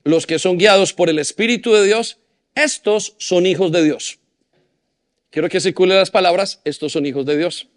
[0.04, 2.20] Los que son guiados por el Espíritu de Dios,
[2.56, 4.20] estos son hijos de Dios.
[5.30, 7.68] Quiero que circule las palabras, estos son hijos de Dios.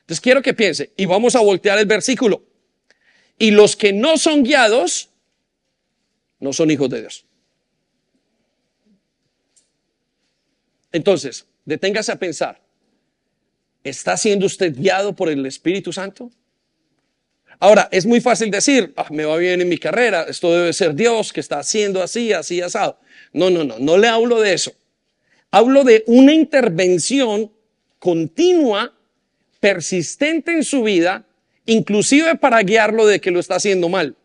[0.00, 2.44] Entonces quiero que piense, y vamos a voltear el versículo.
[3.38, 5.08] Y los que no son guiados,
[6.38, 7.24] no son hijos de Dios.
[10.90, 12.60] Entonces, deténgase a pensar,
[13.82, 16.30] ¿está siendo usted guiado por el Espíritu Santo?
[17.62, 20.96] Ahora, es muy fácil decir, ah, me va bien en mi carrera, esto debe ser
[20.96, 22.98] Dios que está haciendo así, así, asado.
[23.32, 24.72] No, no, no, no le hablo de eso.
[25.52, 27.52] Hablo de una intervención
[28.00, 28.92] continua,
[29.60, 31.24] persistente en su vida,
[31.64, 34.16] inclusive para guiarlo de que lo está haciendo mal.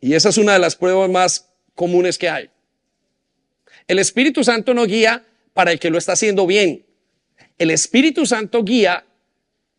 [0.00, 2.50] Y esa es una de las pruebas más comunes que hay.
[3.88, 5.24] El Espíritu Santo no guía
[5.54, 6.86] para el que lo está haciendo bien.
[7.58, 9.04] El Espíritu Santo guía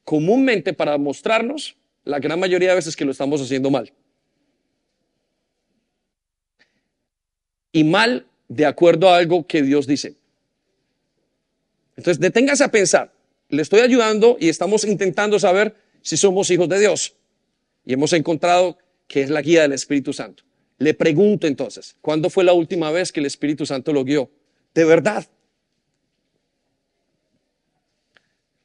[0.04, 3.92] comúnmente para mostrarnos la gran mayoría de veces que lo estamos haciendo mal.
[7.72, 10.16] Y mal de acuerdo a algo que Dios dice.
[11.96, 13.12] Entonces, deténgase a pensar.
[13.50, 17.16] Le estoy ayudando y estamos intentando saber si somos hijos de Dios.
[17.86, 18.78] Y hemos encontrado
[19.08, 20.44] que es la guía del Espíritu Santo.
[20.78, 24.30] Le pregunto entonces, ¿cuándo fue la última vez que el Espíritu Santo lo guió?
[24.74, 25.28] De verdad.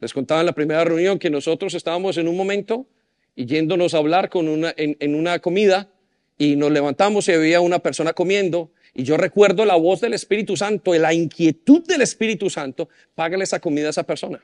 [0.00, 2.86] Les contaba en la primera reunión que nosotros estábamos en un momento
[3.34, 5.90] y yéndonos a hablar con una, en, una comida
[6.36, 10.56] y nos levantamos y había una persona comiendo y yo recuerdo la voz del Espíritu
[10.56, 14.42] Santo, la inquietud del Espíritu Santo, págale esa comida a esa persona.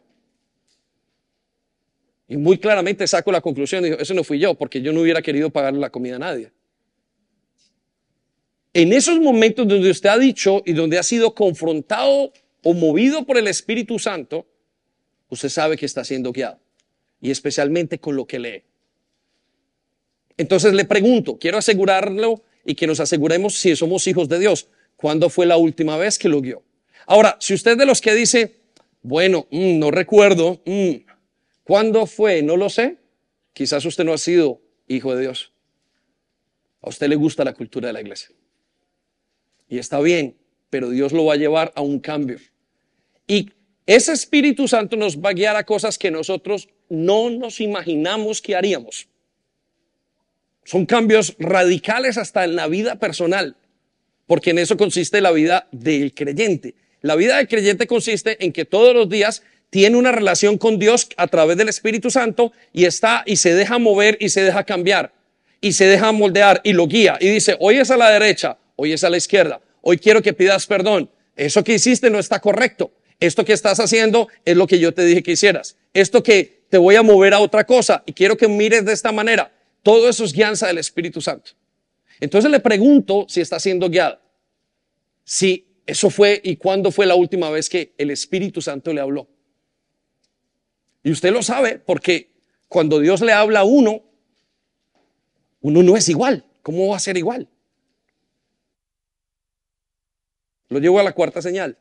[2.29, 5.23] Y muy claramente saco la conclusión, dijo, eso no fui yo, porque yo no hubiera
[5.23, 6.53] querido pagarle la comida a nadie.
[8.73, 12.33] En esos momentos donde usted ha dicho y donde ha sido confrontado
[12.63, 14.47] o movido por el Espíritu Santo,
[15.29, 16.59] usted sabe que está siendo guiado.
[17.20, 18.62] Y especialmente con lo que lee.
[20.37, 24.68] Entonces le pregunto, quiero asegurarlo y que nos aseguremos si somos hijos de Dios.
[24.97, 26.62] ¿Cuándo fue la última vez que lo guió?
[27.07, 28.57] Ahora, si usted de los que dice,
[29.03, 30.93] bueno, mm, no recuerdo, mm,
[31.62, 32.43] ¿cuándo fue?
[32.43, 32.99] No lo sé.
[33.53, 35.53] Quizás usted no ha sido hijo de Dios.
[36.81, 38.35] A usted le gusta la cultura de la iglesia.
[39.68, 40.37] Y está bien,
[40.70, 42.39] pero Dios lo va a llevar a un cambio.
[43.27, 43.51] Y
[43.87, 48.57] ese Espíritu Santo nos va a guiar a cosas que nosotros no nos imaginamos que
[48.57, 49.09] haríamos.
[50.64, 53.57] Son cambios radicales hasta en la vida personal,
[54.26, 56.74] porque en eso consiste la vida del creyente.
[57.03, 61.09] La vida del creyente consiste en que todos los días tiene una relación con Dios
[61.18, 65.12] a través del Espíritu Santo y está y se deja mover y se deja cambiar
[65.61, 68.93] y se deja moldear y lo guía y dice, hoy es a la derecha, hoy
[68.93, 71.11] es a la izquierda, hoy quiero que pidas perdón.
[71.37, 72.93] Eso que hiciste no está correcto.
[73.25, 75.79] Esto que estás haciendo es lo que yo te dije que hicieras.
[75.95, 79.12] Esto que te voy a mover a otra cosa y quiero que mires de esta
[79.12, 79.51] manera.
[79.83, 81.53] Todo eso es guianza del Espíritu Santo.
[82.20, 84.20] Entonces le pregunto si está siendo guiado.
[85.25, 89.27] Si eso fue y cuándo fue la última vez que el Espíritu Santo le habló.
[91.03, 92.31] Y usted lo sabe porque
[92.68, 94.03] cuando Dios le habla a uno,
[95.62, 96.45] uno no es igual.
[96.61, 97.49] ¿Cómo va a ser igual?
[100.68, 101.79] Lo llevo a la cuarta señal.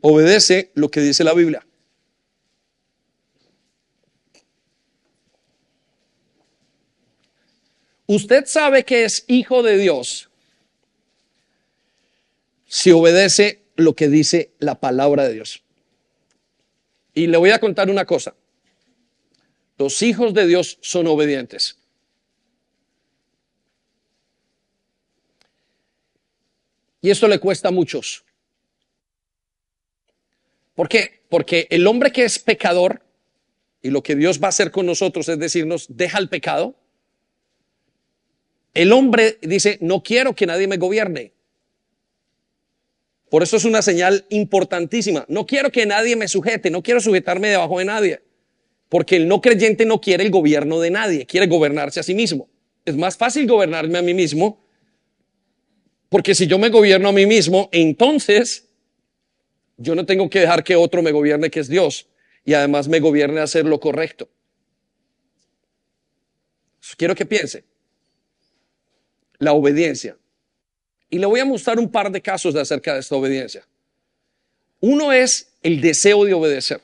[0.00, 1.66] Obedece lo que dice la Biblia.
[8.06, 10.30] Usted sabe que es hijo de Dios
[12.66, 15.62] si obedece lo que dice la palabra de Dios.
[17.14, 18.34] Y le voy a contar una cosa.
[19.78, 21.78] Los hijos de Dios son obedientes.
[27.00, 28.24] Y esto le cuesta a muchos.
[30.78, 31.22] ¿Por qué?
[31.28, 33.02] Porque el hombre que es pecador
[33.82, 36.76] y lo que Dios va a hacer con nosotros es decirnos, deja el pecado.
[38.74, 41.32] El hombre dice, no quiero que nadie me gobierne.
[43.28, 45.24] Por eso es una señal importantísima.
[45.28, 48.20] No quiero que nadie me sujete, no quiero sujetarme debajo de nadie.
[48.88, 52.48] Porque el no creyente no quiere el gobierno de nadie, quiere gobernarse a sí mismo.
[52.84, 54.64] Es más fácil gobernarme a mí mismo
[56.08, 58.67] porque si yo me gobierno a mí mismo, entonces
[59.78, 62.08] yo no tengo que dejar que otro me gobierne, que es Dios,
[62.44, 64.28] y además me gobierne a hacer lo correcto.
[66.96, 67.64] Quiero que piense.
[69.38, 70.16] La obediencia.
[71.08, 73.66] Y le voy a mostrar un par de casos de acerca de esta obediencia.
[74.80, 76.80] Uno es el deseo de obedecer.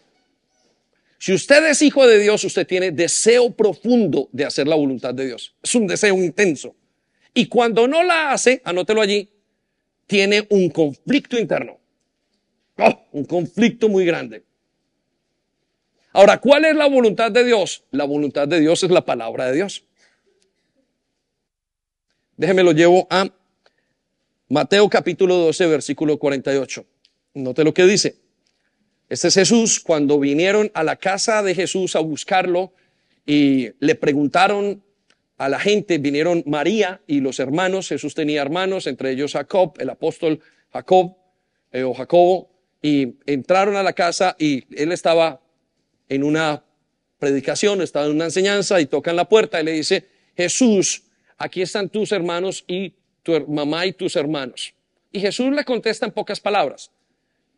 [1.19, 5.27] Si usted es hijo de Dios, usted tiene deseo profundo de hacer la voluntad de
[5.27, 5.55] Dios.
[5.63, 6.77] Es un deseo intenso.
[7.33, 9.31] Y cuando no la hace, anótelo allí,
[10.07, 11.81] tiene un conflicto interno.
[12.79, 14.45] Oh, un conflicto muy grande.
[16.13, 17.85] Ahora, ¿cuál es la voluntad de Dios?
[17.91, 19.85] La voluntad de Dios es la palabra de Dios.
[22.37, 23.29] Déjeme lo llevo a
[24.49, 26.85] Mateo capítulo 12, versículo 48.
[27.35, 28.17] Note lo que dice.
[29.09, 32.73] Este es Jesús cuando vinieron a la casa de Jesús a buscarlo
[33.27, 34.83] y le preguntaron
[35.37, 39.91] a la gente, vinieron María y los hermanos, Jesús tenía hermanos, entre ellos Jacob, el
[39.91, 40.41] apóstol
[40.73, 41.17] Jacob
[41.73, 42.54] eh, o Jacobo,
[42.85, 45.41] y entraron a la casa y él estaba
[46.07, 46.63] en una
[47.19, 50.07] predicación, estaba en una enseñanza y tocan la puerta y le dice,
[50.37, 51.05] Jesús,
[51.39, 54.75] aquí están tus hermanos y tu mamá y tus hermanos.
[55.11, 56.91] Y Jesús le contesta en pocas palabras,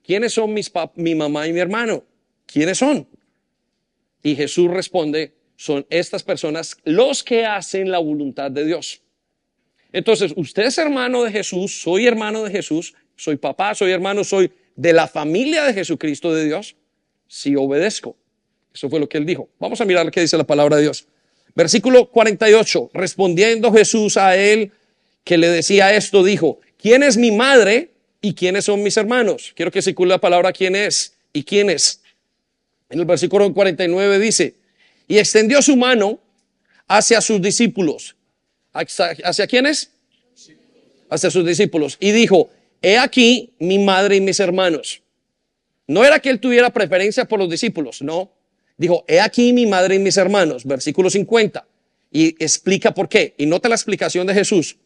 [0.05, 2.05] ¿quiénes son mis mi mamá y mi hermano?
[2.47, 3.09] ¿Quiénes son?
[4.23, 9.03] Y Jesús responde, son estas personas los que hacen la voluntad de Dios.
[9.91, 14.53] Entonces, usted es hermano de Jesús, soy hermano de Jesús, soy papá, soy hermano, soy
[14.77, 16.77] de la familia de Jesucristo de Dios,
[17.27, 18.17] si obedezco.
[18.73, 19.49] Eso fue lo que él dijo.
[19.59, 21.07] Vamos a mirar lo que dice la palabra de Dios.
[21.55, 24.73] Versículo 48, respondiendo Jesús a él
[25.25, 29.53] que le decía esto, dijo, ¿quién es mi madre y quiénes son mis hermanos?
[29.57, 32.03] Quiero que circule la palabra quién es y quién es.
[32.91, 34.55] En el versículo 49 dice,
[35.09, 36.21] y extendió su mano
[36.87, 38.17] hacia sus discípulos.
[38.73, 39.91] ¿Hacia, quiénes?
[41.09, 41.97] Hacia sus discípulos.
[41.99, 42.51] Y dijo,
[42.83, 45.03] he aquí mi madre y mis hermanos.
[45.87, 48.33] No era que él tuviera preferencia por los discípulos, no.
[48.77, 51.67] Dijo, he aquí mi madre y mis hermanos, versículo 50.
[52.11, 53.35] Y explica por qué.
[53.39, 54.77] Y nota la explicación de Jesús.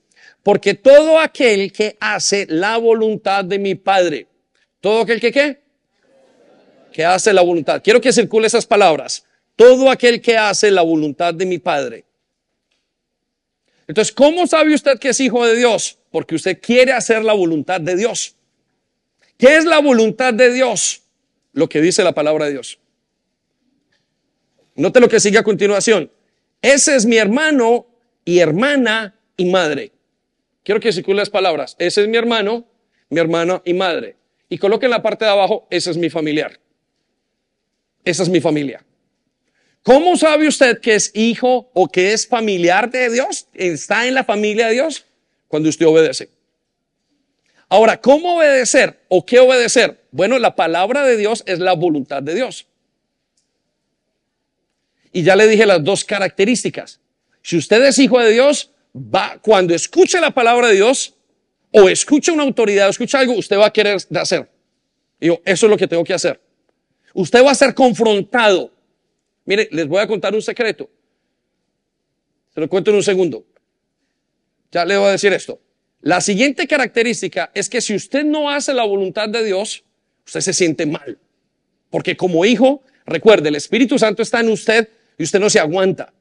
[0.43, 4.27] Porque todo aquel que hace la voluntad de mi Padre,
[4.81, 5.61] todo aquel que qué?
[6.93, 7.83] Que hace la voluntad.
[7.83, 9.25] Quiero que circule esas palabras
[9.61, 12.07] todo aquel que hace la voluntad de mi Padre.
[13.91, 15.99] Entonces, ¿cómo sabe usted que es hijo de Dios?
[16.13, 18.37] Porque usted quiere hacer la voluntad de Dios.
[19.37, 21.03] ¿Qué es la voluntad de Dios?
[21.53, 22.79] Lo que dice la palabra de Dios.
[24.77, 26.09] Note lo que sigue a continuación.
[26.63, 27.89] Ese es mi hermano
[28.25, 29.91] y hermana y madre.
[30.63, 31.75] Quiero que circule las palabras.
[31.81, 32.69] Ese es mi hermano,
[33.09, 34.15] mi hermana y madre.
[34.49, 36.61] Y coloque en la parte de abajo, ese es mi familiar.
[38.05, 38.85] Esa es mi familia.
[39.83, 43.49] ¿Cómo sabe usted que es hijo o que es familiar de Dios?
[43.55, 45.07] ¿Está en la familia de Dios?
[45.49, 46.29] Cuando usted obedece.
[47.69, 50.05] Ahora, ¿cómo obedecer o qué obedecer?
[50.11, 52.67] Bueno, la palabra de Dios es la voluntad de Dios.
[55.13, 57.01] Y ya le dije las dos características.
[57.43, 61.15] Si usted es hijo de Dios, va, cuando escuche la palabra de Dios
[61.73, 64.49] o escuche una autoridad o escuche algo, usted va a querer hacer.
[65.19, 66.41] Y yo, eso es lo que tengo que hacer.
[67.15, 68.73] Usted va a ser confrontado
[69.51, 70.89] Mire, les voy a contar un secreto.
[72.55, 73.45] Se lo cuento en un segundo.
[74.71, 75.61] Ya le voy a decir esto.
[76.03, 79.83] La siguiente característica es que si usted no hace la voluntad de Dios,
[80.25, 81.19] usted se siente mal.
[81.91, 84.89] Porque como hijo, recuerde, el Espíritu Santo está en usted
[85.19, 86.13] y usted no se aguanta.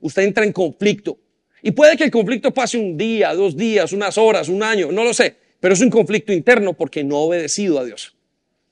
[0.00, 1.18] Usted entra en conflicto.
[1.60, 5.04] Y puede que el conflicto pase un día, dos días, unas horas, un año, no
[5.04, 5.36] lo sé.
[5.60, 8.16] Pero es un conflicto interno porque no ha obedecido a Dios.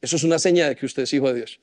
[0.01, 1.61] Eso es una señal de que usted es hijo de Dios.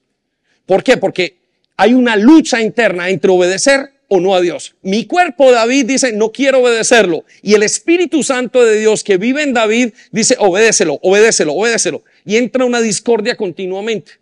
[0.68, 0.98] ¿Por qué?
[0.98, 1.45] Porque
[1.78, 4.76] hay una lucha interna entre obedecer o no a Dios.
[4.82, 7.26] Mi cuerpo, David, dice, no quiero obedecerlo.
[7.42, 12.04] Y el Espíritu Santo de Dios que vive en David dice, obedécelo, obedécelo, obedécelo.
[12.24, 14.14] Y entra una discordia continuamente.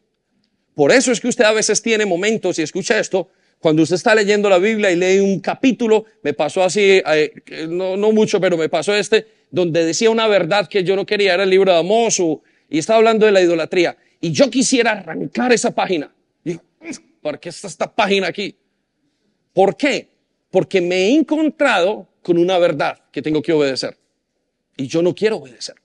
[0.74, 3.30] Por eso es que usted a veces tiene momentos, y escucha esto,
[3.60, 7.32] cuando usted está leyendo la Biblia y lee un capítulo, me pasó así, eh,
[7.70, 11.36] no, no mucho, pero me pasó este, donde decía una verdad que yo no quería,
[11.36, 12.22] era el libro de Amós,
[12.70, 13.96] y estaba hablando de la idolatría.
[14.20, 16.12] Y yo quisiera arrancar esa página.
[17.24, 18.56] ¿Por qué está esta página aquí?
[19.54, 20.10] ¿Por qué?
[20.52, 23.98] Porque me he encontrado con una verdad que tengo que obedecer.
[24.76, 25.76] Y yo no quiero obedecer.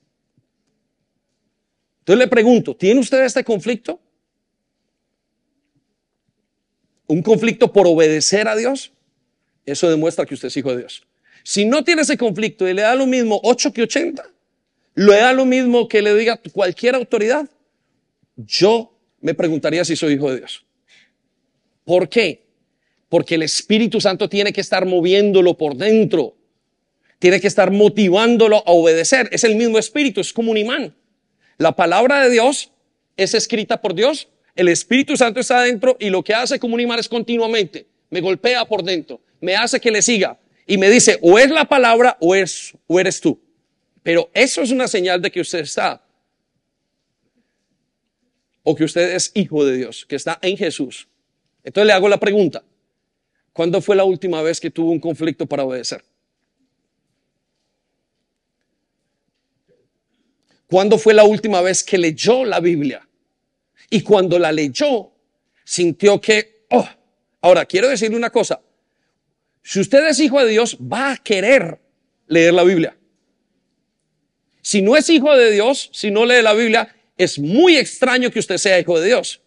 [1.99, 4.01] Entonces le pregunto, ¿tiene usted este conflicto?
[7.07, 8.91] ¿Un conflicto por obedecer a Dios?
[9.65, 11.07] Eso demuestra que usted es hijo de Dios.
[11.43, 14.29] Si no tiene ese conflicto y le da lo mismo 8 que 80,
[14.95, 17.49] le da lo mismo que le diga cualquier autoridad,
[18.35, 20.65] yo me preguntaría si soy hijo de Dios.
[21.89, 22.43] ¿Por qué?
[23.09, 26.35] Porque el Espíritu Santo tiene que estar moviéndolo por dentro.
[27.17, 29.27] Tiene que estar motivándolo a obedecer.
[29.31, 30.95] Es el mismo Espíritu, es como un imán.
[31.57, 32.71] La palabra de Dios
[33.17, 34.29] es escrita por Dios.
[34.55, 37.87] El Espíritu Santo está adentro y lo que hace como un imán es continuamente.
[38.11, 39.19] Me golpea por dentro.
[39.41, 40.37] Me hace que le siga.
[40.67, 42.35] Y me dice, o es la palabra o,
[42.85, 43.41] o eres tú.
[44.03, 46.05] Pero eso es una señal de que usted está.
[48.61, 51.07] O que usted es hijo de Dios, que está en Jesús.
[51.63, 52.63] Entonces le hago la pregunta,
[53.53, 56.03] ¿cuándo fue la última vez que tuvo un conflicto para obedecer?
[60.67, 63.07] ¿Cuándo fue la última vez que leyó la Biblia?
[63.89, 65.11] Y cuando la leyó,
[65.63, 66.87] sintió que, oh,
[67.41, 68.61] ahora quiero decirle una cosa.
[69.63, 71.79] Si usted es hijo de Dios, va a querer
[72.27, 72.95] leer la Biblia.
[74.61, 78.39] Si no es hijo de Dios, si no lee la Biblia, es muy extraño que
[78.39, 79.41] usted sea hijo de Dios.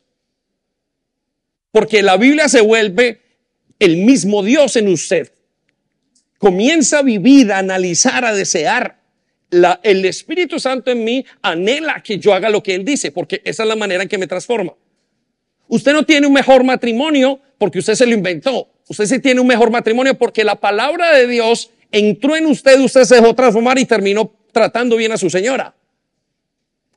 [1.73, 3.21] Porque la Biblia se vuelve
[3.79, 5.33] el mismo Dios en usted.
[6.39, 9.01] Comienza a vivir, a analizar, a desear.
[9.51, 13.43] La, el Espíritu Santo en mí anhela que yo haga lo que Él dice, porque
[13.45, 14.75] esa es la manera en que me transforma.
[15.69, 18.69] Usted no tiene un mejor matrimonio porque usted se lo inventó.
[18.89, 23.05] Usted sí tiene un mejor matrimonio porque la palabra de Dios entró en usted, usted
[23.05, 25.75] se dejó transformar y terminó tratando bien a su señora.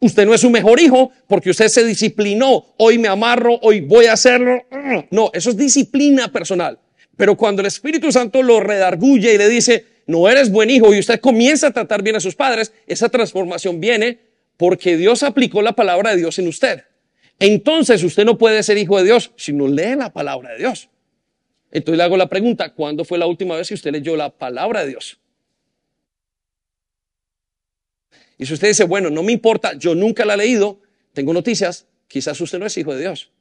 [0.06, 2.76] Usted no es su mejor hijo porque usted se disciplinó.
[2.78, 4.62] Hoy me amarro, hoy voy a hacerlo.
[5.10, 6.78] No, eso es disciplina personal.
[7.18, 11.00] Pero cuando el Espíritu Santo lo redarguye y le dice, no eres buen hijo y
[11.00, 14.20] usted comienza a tratar bien a sus padres, esa transformación viene
[14.58, 16.84] porque Dios aplicó la palabra de Dios en usted.
[17.40, 20.88] Entonces usted no puede ser hijo de Dios si no lee la palabra de Dios.
[21.72, 24.82] Entonces le hago la pregunta, ¿cuándo fue la última vez que usted leyó la palabra
[24.82, 25.18] de Dios?
[28.38, 30.82] Y si usted dice, bueno, no me importa, yo nunca la he leído,
[31.14, 33.32] tengo noticias, quizás usted no es hijo de Dios.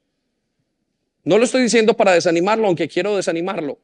[1.25, 3.79] No lo estoy diciendo para desanimarlo, aunque quiero desanimarlo.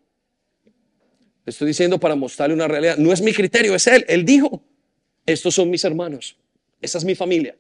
[1.46, 2.96] Estoy diciendo para mostrarle una realidad.
[2.98, 4.04] No es mi criterio, es Él.
[4.08, 4.62] Él dijo,
[5.26, 6.36] estos son mis hermanos,
[6.80, 7.56] esa es mi familia.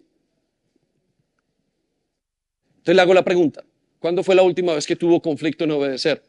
[2.70, 3.64] Entonces le hago la pregunta,
[3.98, 6.22] ¿cuándo fue la última vez que tuvo conflicto en obedecer?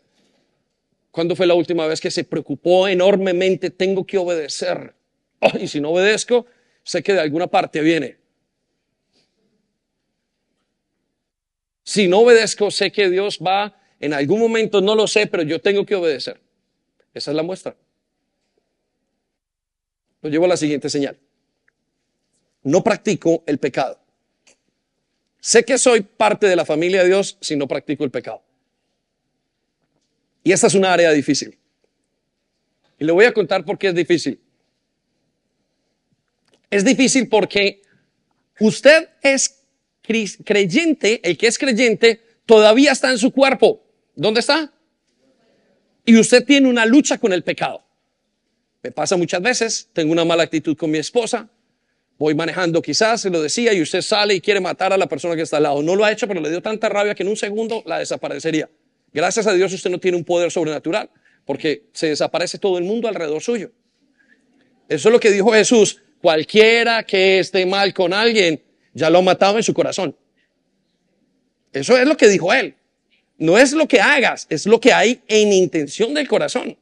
[1.12, 4.96] ¿Cuándo fue la última vez que se preocupó enormemente, tengo que obedecer?
[5.60, 6.46] Y si no obedezco,
[6.84, 8.18] sé que de alguna parte viene.
[11.84, 15.60] Si no obedezco, sé que Dios va, en algún momento no lo sé, pero yo
[15.60, 16.40] tengo que obedecer.
[17.14, 17.76] Esa es la muestra.
[20.22, 21.18] Lo llevo a la siguiente señal.
[22.64, 24.00] No practico el pecado.
[25.40, 28.44] Sé que soy parte de la familia de Dios si no practico el pecado.
[30.44, 31.58] Y esta es una área difícil.
[33.00, 34.40] Y le voy a contar por qué es difícil.
[36.72, 37.82] Es difícil porque
[38.60, 39.64] usted es
[40.02, 43.84] creyente, el que es creyente todavía está en su cuerpo.
[44.16, 44.74] ¿Dónde está?
[46.06, 47.84] Y usted tiene una lucha con el pecado.
[48.82, 51.50] Me pasa muchas veces, tengo una mala actitud con mi esposa,
[52.18, 55.36] voy manejando quizás, se lo decía, y usted sale y quiere matar a la persona
[55.36, 55.84] que está al lado.
[55.84, 58.70] No lo ha hecho, pero le dio tanta rabia que en un segundo la desaparecería.
[59.14, 61.10] Gracias a Dios usted no tiene un poder sobrenatural,
[61.46, 63.72] porque se desaparece todo el mundo alrededor suyo.
[64.88, 66.02] Eso es lo que dijo Jesús.
[66.22, 68.62] Cualquiera que esté mal con alguien,
[68.94, 70.16] ya lo ha matado en su corazón.
[71.74, 72.76] Eso es lo que dijo él.
[73.38, 76.78] No es lo que hagas, es lo que hay en intención del corazón.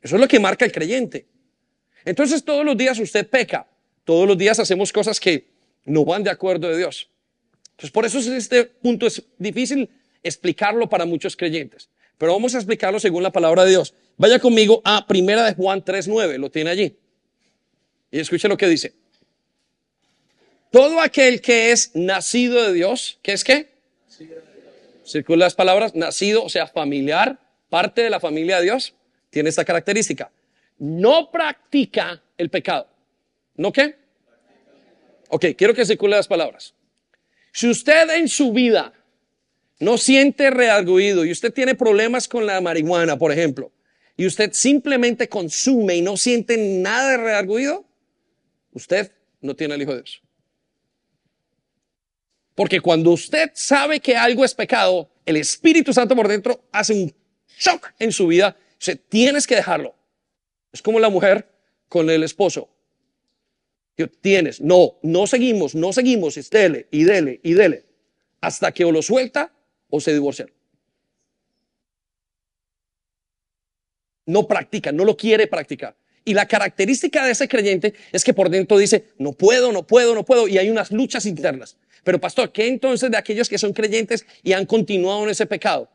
[0.00, 1.26] Eso es lo que marca el creyente.
[2.04, 3.66] Entonces todos los días usted peca.
[4.04, 5.48] Todos los días hacemos cosas que
[5.84, 7.10] no van de acuerdo de Dios.
[7.72, 9.90] Entonces por eso este punto es difícil
[10.22, 11.90] explicarlo para muchos creyentes.
[12.16, 13.94] Pero vamos a explicarlo según la palabra de Dios.
[14.16, 16.96] Vaya conmigo a Primera de Juan 3.9, lo tiene allí.
[18.10, 18.92] Y escuche lo que dice.
[20.70, 23.70] Todo aquel que es nacido de Dios, ¿qué es qué?
[25.04, 27.38] Circula las palabras, nacido, o sea, familiar,
[27.68, 28.94] parte de la familia de Dios,
[29.30, 30.30] tiene esta característica.
[30.78, 32.88] No practica el pecado.
[33.56, 33.96] ¿No qué?
[35.28, 36.74] Ok, quiero que circule las palabras.
[37.52, 38.92] Si usted en su vida
[39.80, 43.72] no siente rearguido y usted tiene problemas con la marihuana, por ejemplo,
[44.16, 47.86] y usted simplemente consume y no siente nada de rearguido,
[48.72, 50.22] usted no tiene el Hijo de Dios.
[52.54, 57.14] Porque cuando usted sabe que algo es pecado, el Espíritu Santo por dentro hace un
[57.58, 58.56] shock en su vida.
[58.56, 59.94] O tienes que dejarlo.
[60.72, 61.48] Es como la mujer
[61.88, 62.68] con el esposo.
[64.20, 67.84] Tienes, no, no seguimos, no seguimos, es dele y dele y dele.
[68.40, 69.52] Hasta que o lo suelta
[69.90, 70.50] o se divorcian.
[74.24, 75.96] No practica, no lo quiere practicar.
[76.24, 80.14] Y la característica de ese creyente es que por dentro dice, no puedo, no puedo,
[80.14, 81.76] no puedo, y hay unas luchas internas.
[82.04, 85.90] Pero pastor, ¿qué entonces de aquellos que son creyentes y han continuado en ese pecado?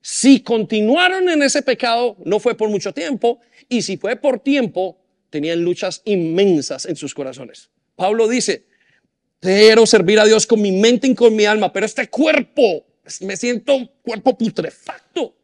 [0.00, 4.98] Si continuaron en ese pecado, no fue por mucho tiempo, y si fue por tiempo,
[5.28, 7.70] tenían luchas inmensas en sus corazones.
[7.96, 8.64] Pablo dice,
[9.40, 12.86] quiero servir a Dios con mi mente y con mi alma, pero este cuerpo,
[13.20, 15.36] me siento un cuerpo putrefacto.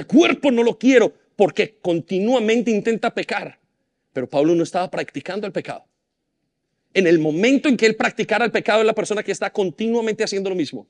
[0.00, 3.60] El cuerpo no lo quiero porque continuamente intenta pecar.
[4.14, 5.84] Pero Pablo no estaba practicando el pecado.
[6.94, 10.24] En el momento en que él practicara el pecado es la persona que está continuamente
[10.24, 10.86] haciendo lo mismo.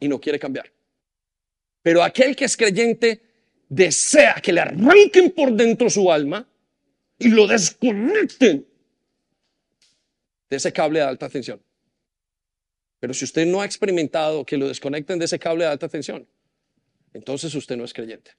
[0.00, 0.72] Y no quiere cambiar.
[1.80, 3.22] Pero aquel que es creyente
[3.68, 6.44] desea que le arranquen por dentro su alma
[7.20, 8.66] y lo desconecten
[10.50, 11.62] de ese cable de alta tensión.
[13.06, 16.26] Pero si usted no ha experimentado que lo desconecten de ese cable de alta tensión,
[17.14, 18.32] entonces usted no es creyente.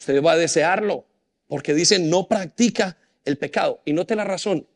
[0.00, 1.06] Usted va a desearlo
[1.46, 3.80] porque dice no practica el pecado.
[3.84, 4.66] Y note la razón.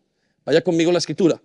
[0.45, 1.43] Vaya conmigo la escritura.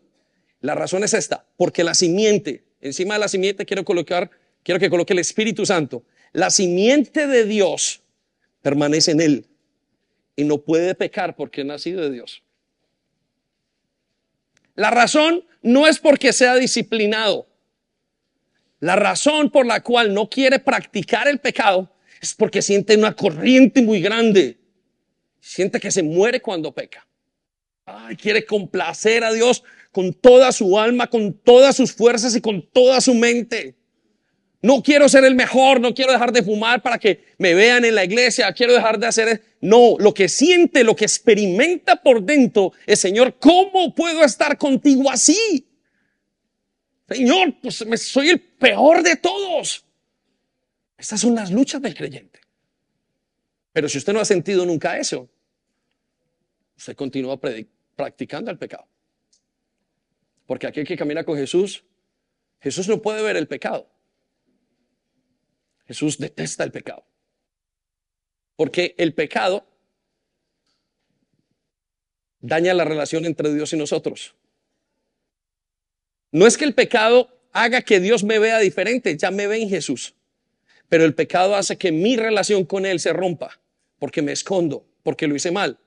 [0.62, 4.30] La razón es esta, porque la simiente, encima de la simiente quiero colocar,
[4.62, 6.04] quiero que coloque el Espíritu Santo.
[6.34, 8.04] La simiente de Dios
[8.62, 9.48] permanece en él
[10.36, 12.44] y no puede pecar porque ha nacido de Dios.
[14.76, 17.48] La razón no es porque sea disciplinado.
[18.80, 21.90] La razón por la cual no quiere practicar el pecado
[22.22, 24.58] es porque siente una corriente muy grande.
[25.40, 27.08] Siente que se muere cuando peca.
[27.86, 32.62] Ay, quiere complacer a Dios con toda su alma, con todas sus fuerzas y con
[32.62, 33.76] toda su mente.
[34.64, 37.96] No quiero ser el mejor, no quiero dejar de fumar para que me vean en
[37.96, 39.44] la iglesia, quiero dejar de hacer...
[39.60, 45.12] No, lo que siente, lo que experimenta por dentro es, Señor, ¿cómo puedo estar contigo
[45.12, 45.68] así?
[47.10, 49.86] Señor, pues soy el peor de todos.
[50.98, 52.40] Estas son las luchas del creyente.
[53.74, 55.30] Pero si usted no ha sentido nunca eso,
[56.78, 57.38] usted continúa
[57.98, 58.88] practicando el pecado.
[60.46, 61.84] Porque aquel que camina con Jesús,
[62.62, 63.90] Jesús no puede ver el pecado.
[65.88, 67.06] Jesús detesta el pecado.
[68.56, 69.66] Porque el pecado
[72.40, 74.36] daña la relación entre Dios y nosotros.
[76.32, 79.70] No es que el pecado haga que Dios me vea diferente, ya me ve en
[79.70, 80.16] Jesús.
[80.90, 83.60] Pero el pecado hace que mi relación con Él se rompa,
[83.98, 85.80] porque me escondo, porque lo hice mal.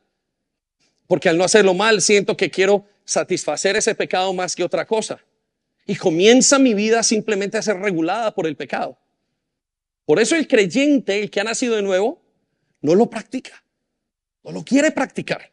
[1.07, 5.21] Porque al no hacerlo mal, siento que quiero satisfacer ese pecado más que otra cosa.
[5.85, 8.99] Y comienza mi vida simplemente a ser regulada por el pecado.
[10.07, 12.23] Por eso el creyente, el que ha nacido de nuevo,
[12.81, 13.63] no lo practica,
[14.45, 15.51] no lo quiere practicar.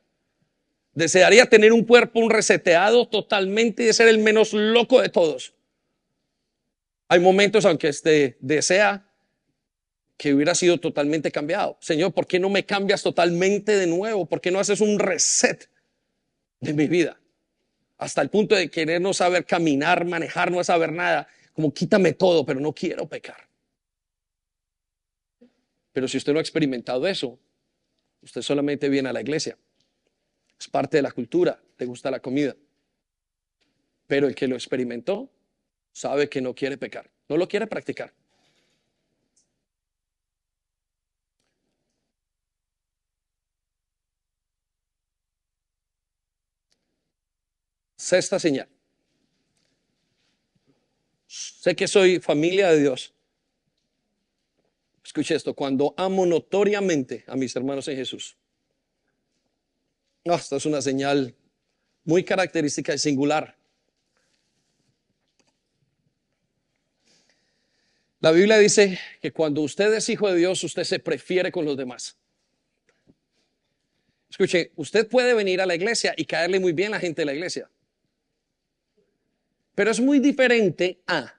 [0.93, 5.55] Desearía tener un cuerpo un reseteado totalmente y ser el menos loco de todos.
[7.07, 9.05] Hay momentos, aunque este desea
[10.17, 11.77] que hubiera sido totalmente cambiado.
[11.81, 14.27] Señor, ¿por qué no me cambias totalmente de nuevo?
[14.27, 15.67] ¿Por qué no haces un reset
[16.61, 17.19] de mi vida?
[17.97, 21.27] Hasta el punto de querer no saber caminar, manejar, no saber nada.
[21.53, 23.42] Como quítame todo, pero no quiero pecar.
[25.93, 27.39] Pero si usted no ha experimentado eso,
[28.21, 29.57] usted solamente viene a la iglesia.
[30.59, 32.55] Es parte de la cultura, te gusta la comida.
[34.07, 35.29] Pero el que lo experimentó
[35.91, 38.11] sabe que no quiere pecar, no lo quiere practicar.
[47.95, 48.67] Sexta señal.
[51.27, 53.12] Sé que soy familia de Dios,
[55.03, 58.37] Escuche esto, cuando amo notoriamente a mis hermanos en Jesús.
[60.23, 61.35] esta es una señal
[62.05, 63.57] muy característica y singular.
[68.21, 71.75] La Biblia dice que cuando usted es hijo de Dios, usted se prefiere con los
[71.75, 72.17] demás.
[74.29, 77.25] Escuche, usted puede venir a la iglesia y caerle muy bien a la gente de
[77.25, 77.69] la iglesia.
[79.75, 81.35] Pero es muy diferente a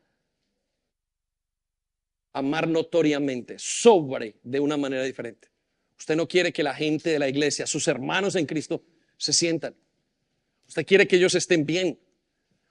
[2.34, 5.48] amar notoriamente, sobre de una manera diferente.
[5.96, 8.82] Usted no quiere que la gente de la iglesia, sus hermanos en Cristo,
[9.16, 9.74] se sientan.
[10.68, 11.98] Usted quiere que ellos estén bien.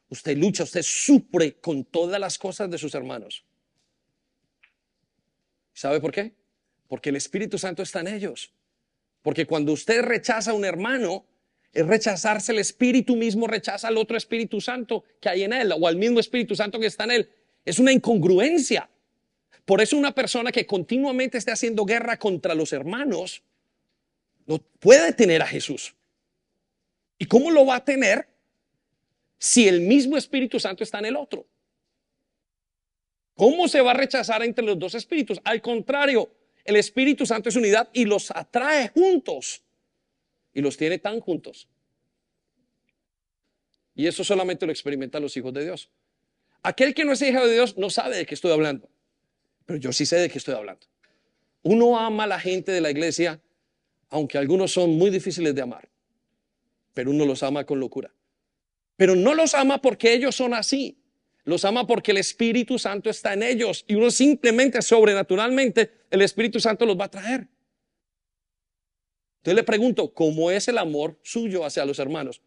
[0.09, 3.45] Usted lucha, usted sufre con todas las cosas de sus hermanos.
[5.74, 6.34] ¿Sabe por qué?
[6.88, 8.51] Porque el Espíritu Santo está en ellos.
[9.22, 11.26] Porque cuando usted rechaza a un hermano,
[11.72, 15.88] es rechazarse el Espíritu mismo, rechaza al otro Espíritu Santo que hay en él, o
[15.88, 17.30] al mismo Espíritu Santo que está en él.
[17.64, 18.89] Es una incongruencia.
[19.66, 23.43] Por eso una persona que continuamente esté haciendo guerra contra los hermanos
[24.45, 25.95] no puede tener a Jesús.
[27.18, 28.28] ¿Y cómo lo va a tener
[29.38, 31.45] si el mismo Espíritu Santo está en el otro?
[33.36, 35.39] ¿Cómo se va a rechazar entre los dos espíritus?
[35.43, 36.30] Al contrario,
[36.66, 39.64] el Espíritu Santo es unidad y los atrae juntos
[40.53, 41.68] y los tiene tan juntos.
[43.95, 45.89] Y eso solamente lo experimentan los hijos de Dios.
[46.61, 48.89] Aquel que no es hijo de Dios no sabe de qué estoy hablando.
[49.66, 50.86] Pero yo sí sé de qué estoy hablando.
[51.64, 53.39] Uno ama a la gente de la iglesia,
[54.09, 55.89] aunque algunos son muy difíciles de amar,
[56.93, 58.14] pero uno los ama con locura.
[58.97, 60.97] Pero no los ama porque ellos son así.
[61.45, 66.59] Los ama porque el Espíritu Santo está en ellos y uno simplemente, sobrenaturalmente, el Espíritu
[66.59, 67.47] Santo los va a traer.
[69.38, 72.41] Entonces le pregunto, ¿cómo es el amor suyo hacia los hermanos?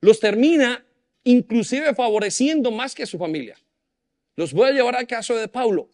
[0.00, 0.84] Los termina
[1.22, 3.56] inclusive favoreciendo más que su familia.
[4.34, 5.88] Los voy a llevar al caso de Pablo.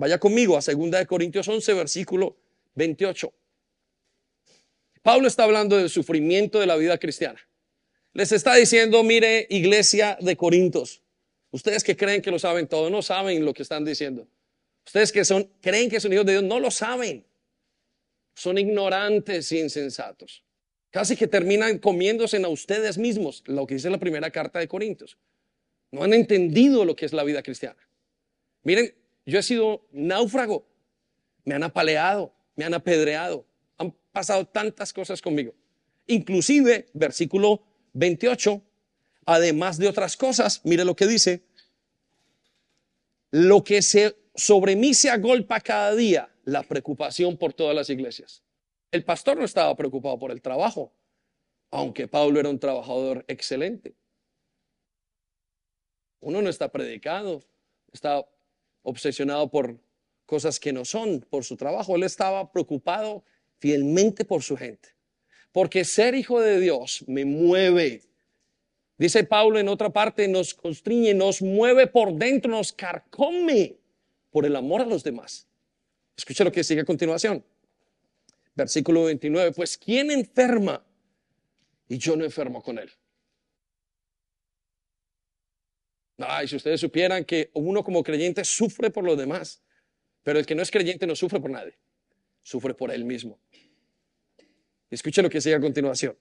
[0.00, 2.34] Vaya conmigo a 2 de Corintios 11, versículo
[2.74, 3.34] 28.
[5.02, 7.38] Pablo está hablando del sufrimiento de la vida cristiana.
[8.14, 11.02] Les está diciendo, mire, iglesia de Corintios,
[11.50, 14.26] ustedes que creen que lo saben todo, no saben lo que están diciendo.
[14.86, 17.26] Ustedes que son, creen que son hijos de Dios, no lo saben.
[18.34, 20.42] Son ignorantes y insensatos.
[20.90, 25.18] Casi que terminan comiéndose a ustedes mismos, lo que dice la primera carta de Corintios.
[25.90, 27.86] No han entendido lo que es la vida cristiana.
[28.62, 28.94] Miren,
[29.26, 30.66] yo he sido náufrago.
[31.44, 33.46] Me han apaleado, me han apedreado.
[33.78, 35.54] Han pasado tantas cosas conmigo.
[36.06, 37.62] Inclusive, versículo
[37.92, 38.62] 28,
[39.26, 41.42] además de otras cosas, mire lo que dice,
[43.30, 48.42] lo que se, sobre mí se agolpa cada día, la preocupación por todas las iglesias.
[48.90, 50.92] El pastor no estaba preocupado por el trabajo,
[51.70, 53.94] aunque Pablo era un trabajador excelente.
[56.20, 57.42] Uno no está predicado,
[57.92, 58.26] está
[58.82, 59.78] obsesionado por
[60.26, 61.96] cosas que no son, por su trabajo.
[61.96, 63.24] Él estaba preocupado
[63.58, 64.90] fielmente por su gente.
[65.52, 68.02] Porque ser hijo de Dios me mueve.
[68.96, 73.76] Dice Pablo en otra parte, nos constriñe, nos mueve por dentro, nos carcome
[74.30, 75.46] por el amor a los demás.
[76.16, 77.44] Escucha lo que sigue a continuación.
[78.54, 80.84] Versículo 29, pues ¿quién enferma?
[81.88, 82.90] Y yo no enfermo con él.
[86.20, 89.62] Ay, si ustedes supieran que uno como creyente sufre por los demás,
[90.22, 91.78] pero el que no es creyente no sufre por nadie,
[92.42, 93.38] sufre por él mismo.
[94.90, 96.16] Escuche lo que sigue a continuación.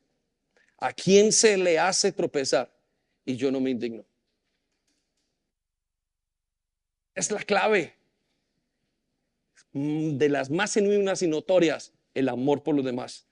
[0.78, 2.74] ¿A quién se le hace tropezar?
[3.26, 4.06] Y yo no me indigno.
[7.14, 7.96] Es la clave
[9.74, 13.28] de las más genuinas y notorias, el amor por los demás.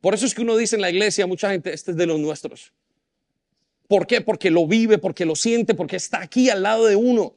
[0.00, 2.18] Por eso es que uno dice en la iglesia, mucha gente, este es de los
[2.18, 2.72] nuestros.
[3.92, 4.22] ¿Por qué?
[4.22, 7.36] Porque lo vive, porque lo siente, porque está aquí al lado de uno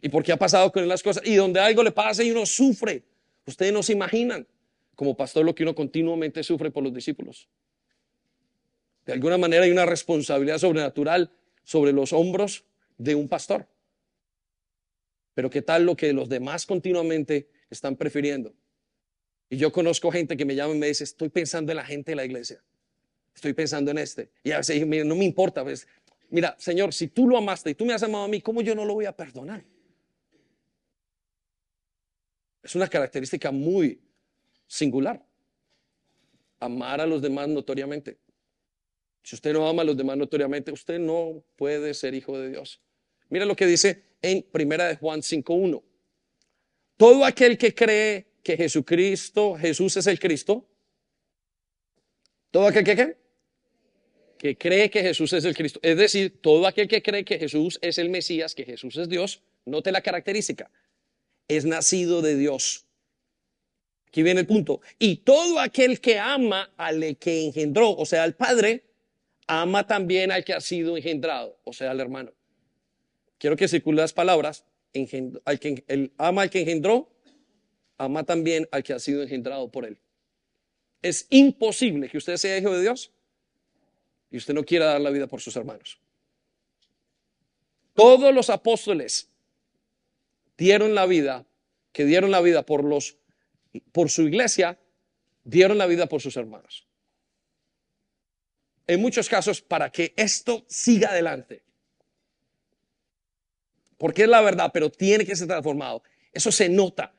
[0.00, 1.22] y porque ha pasado con él las cosas.
[1.26, 3.02] Y donde algo le pasa y uno sufre,
[3.44, 4.46] ustedes no se imaginan
[4.94, 7.46] como pastor lo que uno continuamente sufre por los discípulos.
[9.04, 11.30] De alguna manera hay una responsabilidad sobrenatural
[11.62, 12.64] sobre los hombros
[12.96, 13.68] de un pastor.
[15.34, 18.54] Pero ¿qué tal lo que los demás continuamente están prefiriendo?
[19.50, 22.12] Y yo conozco gente que me llama y me dice, estoy pensando en la gente
[22.12, 22.64] de la iglesia.
[23.34, 24.30] Estoy pensando en este.
[24.42, 25.62] Y a veces digo, no me importa.
[25.62, 25.86] Pues,
[26.30, 28.74] mira, Señor, si tú lo amaste y tú me has amado a mí, ¿cómo yo
[28.74, 29.64] no lo voy a perdonar?
[32.62, 34.00] Es una característica muy
[34.66, 35.24] singular.
[36.60, 38.18] Amar a los demás notoriamente.
[39.22, 42.80] Si usted no ama a los demás notoriamente, usted no puede ser hijo de Dios.
[43.28, 45.82] Mira lo que dice en Primera de Juan 5.1.
[46.96, 50.68] Todo aquel que cree que Jesucristo, Jesús es el Cristo,
[52.50, 53.21] todo aquel que cree,
[54.42, 57.78] que cree que Jesús es el Cristo, es decir, todo aquel que cree que Jesús
[57.80, 60.68] es el Mesías, que Jesús es Dios, note la característica,
[61.46, 62.84] es nacido de Dios.
[64.08, 64.80] Aquí viene el punto.
[64.98, 68.82] Y todo aquel que ama al que engendró, o sea, al Padre,
[69.46, 72.32] ama también al que ha sido engendrado, o sea, al hermano.
[73.38, 74.64] Quiero que circulen las palabras.
[75.44, 77.14] al que, el, ama al que engendró,
[77.96, 80.00] ama también al que ha sido engendrado por él.
[81.00, 83.12] Es imposible que usted sea hijo de Dios
[84.32, 86.00] y usted no quiera dar la vida por sus hermanos.
[87.94, 89.28] Todos los apóstoles
[90.56, 91.44] dieron la vida,
[91.92, 93.18] que dieron la vida por los
[93.92, 94.78] por su iglesia,
[95.44, 96.86] dieron la vida por sus hermanos.
[98.86, 101.62] En muchos casos, para que esto siga adelante.
[103.96, 106.02] Porque es la verdad, pero tiene que ser transformado.
[106.32, 107.14] Eso se nota.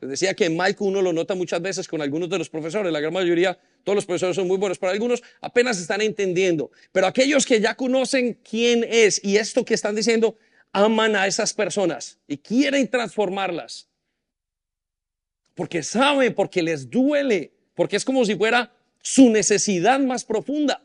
[0.00, 2.92] Les decía que en Mike uno lo nota muchas veces con algunos de los profesores.
[2.92, 6.70] La gran mayoría, todos los profesores son muy buenos, pero algunos apenas están entendiendo.
[6.92, 10.36] Pero aquellos que ya conocen quién es y esto que están diciendo,
[10.72, 13.88] aman a esas personas y quieren transformarlas
[15.58, 18.72] porque sabe, porque les duele, porque es como si fuera
[19.02, 20.80] su necesidad más profunda.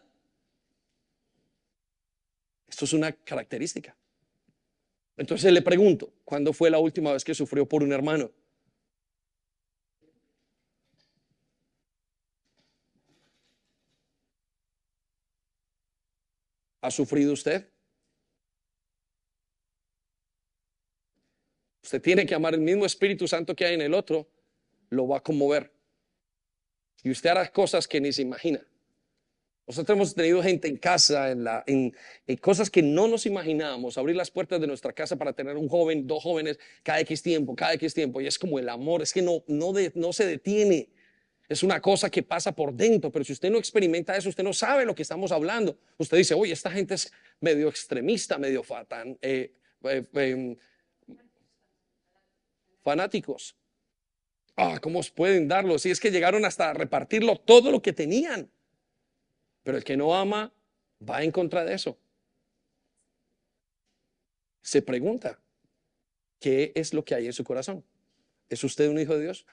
[2.68, 3.96] Esto es una característica.
[5.16, 8.32] Entonces le pregunto, ¿cuándo fue la última vez que sufrió por un hermano?
[16.84, 17.66] ¿Ha sufrido usted?
[21.82, 24.28] Usted tiene que amar el mismo Espíritu Santo que hay en el otro
[24.90, 25.72] lo va a conmover.
[27.02, 28.62] Y usted hará cosas que ni se imagina.
[29.66, 31.96] Nosotros hemos tenido gente en casa, en, la, en,
[32.42, 36.06] cosas que no nos imaginábamos, abrir las puertas de nuestra casa para tener un joven,
[36.06, 38.20] dos jóvenes, cada X tiempo, cada X tiempo.
[38.20, 40.90] Y es como el amor, es que no, no, no se detiene.
[41.48, 44.54] Es una cosa que pasa por dentro, pero si usted no experimenta eso, usted no
[44.54, 45.78] sabe lo que estamos hablando.
[45.98, 48.64] Usted dice, oye, esta gente es medio extremista, medio
[49.22, 50.56] eh, eh, em,
[52.82, 53.56] fanáticos.
[54.56, 55.78] Ah, ¿cómo pueden darlo?
[55.80, 58.50] Si es que llegaron hasta repartirlo todo lo que tenían.
[59.64, 60.54] Pero el que no ama
[61.08, 61.98] va en contra de eso.
[64.62, 65.40] Se pregunta,
[66.40, 67.84] ¿qué es lo que hay en su corazón?
[68.48, 69.46] ¿Es usted un hijo de Dios?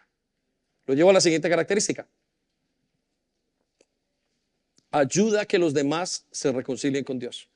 [0.91, 2.05] Lo llevo a la siguiente característica.
[4.91, 7.49] Ayuda a que los demás se reconcilien con Dios.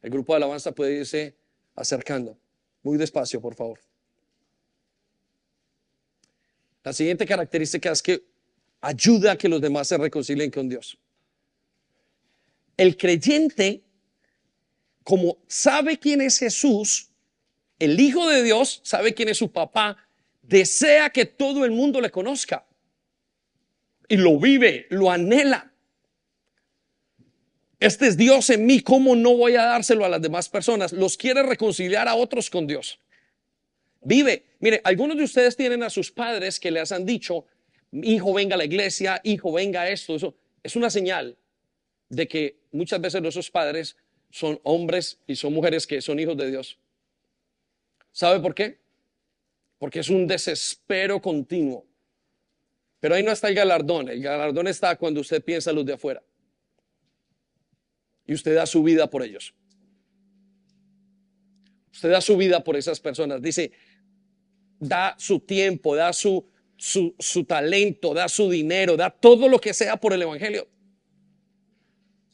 [0.00, 1.36] El grupo de alabanza puede irse
[1.76, 2.38] acercando.
[2.82, 3.78] Muy despacio, por favor.
[6.82, 8.24] La siguiente característica es que
[8.80, 10.96] ayuda a que los demás se reconcilien con Dios.
[12.74, 13.82] El creyente,
[15.04, 17.10] como sabe quién es Jesús,
[17.78, 20.07] el Hijo de Dios, sabe quién es su papá,
[20.48, 22.66] desea que todo el mundo le conozca.
[24.08, 25.70] Y lo vive, lo anhela.
[27.78, 30.92] Este es Dios en mí, ¿cómo no voy a dárselo a las demás personas?
[30.92, 32.98] Los quiere reconciliar a otros con Dios.
[34.00, 34.46] Vive.
[34.58, 37.44] Mire, algunos de ustedes tienen a sus padres que les han dicho,
[37.92, 40.34] hijo venga a la iglesia, hijo venga esto, eso.
[40.62, 41.36] Es una señal
[42.08, 43.96] de que muchas veces nuestros padres
[44.30, 46.78] son hombres y son mujeres que son hijos de Dios.
[48.12, 48.80] ¿Sabe por qué?
[49.78, 51.86] Porque es un desespero continuo.
[53.00, 54.08] Pero ahí no está el galardón.
[54.08, 56.22] El galardón está cuando usted piensa en los de afuera.
[58.26, 59.54] Y usted da su vida por ellos.
[61.92, 63.40] Usted da su vida por esas personas.
[63.40, 63.72] Dice,
[64.78, 69.72] da su tiempo, da su, su, su talento, da su dinero, da todo lo que
[69.74, 70.68] sea por el Evangelio.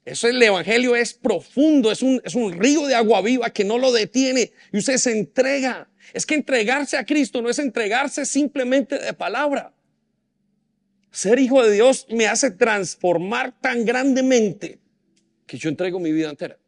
[0.05, 3.79] Eso el Evangelio es profundo, es un, es un río de agua viva que no
[3.79, 5.89] lo detiene y usted se entrega.
[6.13, 9.73] Es que entregarse a Cristo no es entregarse simplemente de palabra.
[11.11, 14.81] Ser hijo de Dios me hace transformar tan grandemente
[15.47, 16.59] que yo entrego mi vida entera.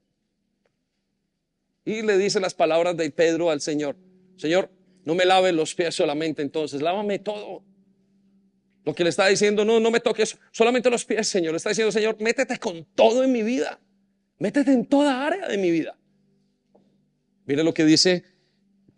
[1.84, 3.97] Y le dice las palabras de Pedro al Señor,
[4.37, 4.70] Señor,
[5.05, 7.62] no me lave los pies solamente entonces, lávame todo.
[8.84, 11.53] Lo que le está diciendo, no, no me toques solamente los pies, Señor.
[11.53, 13.80] Le está diciendo, Señor, métete con todo en mi vida.
[14.39, 15.99] Métete en toda área de mi vida.
[17.47, 18.24] Mire lo que dice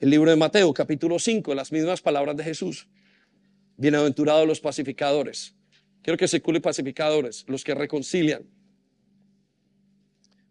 [0.00, 2.88] el libro de Mateo, capítulo 5, las mismas palabras de Jesús.
[3.76, 5.54] Bienaventurados los pacificadores.
[6.02, 8.44] Quiero que circule pacificadores, los que reconcilian.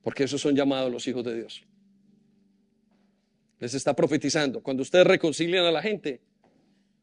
[0.02, 1.68] Porque esos son llamados los hijos de Dios
[3.60, 4.62] les está profetizando.
[4.62, 6.22] Cuando ustedes reconcilian a la gente,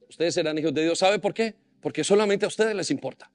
[0.08, 0.98] ustedes serán hijos de Dios.
[0.98, 1.54] ¿Sabe por qué?
[1.80, 3.30] Porque solamente a ustedes les importa.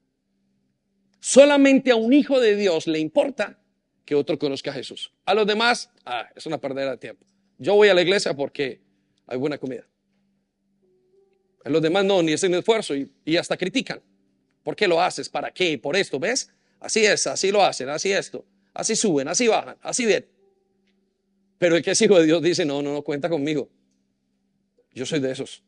[1.19, 3.59] Solamente a un hijo de Dios le importa
[4.05, 5.11] que otro conozca a Jesús.
[5.25, 7.25] A los demás, ah, es una pérdida de tiempo.
[7.57, 8.81] Yo voy a la iglesia porque
[9.29, 9.87] hay buena comida.
[11.65, 14.01] Los demás no, ni hacen esfuerzo y, y hasta critican.
[14.63, 15.29] ¿Por qué lo haces?
[15.29, 15.77] ¿Para qué?
[15.77, 16.51] Por esto, ¿ves?
[16.79, 18.45] Así es, así lo hacen, así esto.
[18.73, 20.25] Así suben, así bajan, así ven.
[21.57, 23.69] Pero el que es hijo de Dios dice, no, no, no cuenta conmigo.
[24.93, 25.63] Yo soy de esos.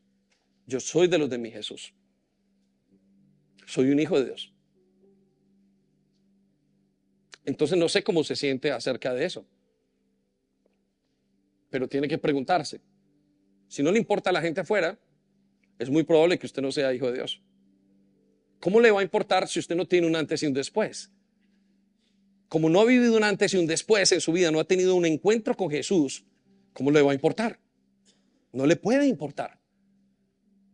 [0.65, 1.93] Yo soy de los de mi Jesús.
[3.65, 4.53] Soy un hijo de Dios.
[7.43, 9.45] Entonces no sé cómo se siente acerca de eso.
[11.69, 12.81] Pero tiene que preguntarse.
[13.71, 14.99] Si no le importa a la gente afuera,
[15.79, 17.41] es muy probable que usted no sea hijo de Dios.
[18.59, 21.09] ¿Cómo le va a importar si usted no tiene un antes y un después?
[22.51, 24.95] como no ha vivido un antes y un después en su vida, no ha tenido
[24.95, 26.25] un encuentro con Jesús,
[26.73, 27.61] ¿cómo le va a importar?
[28.51, 29.57] No le puede importar.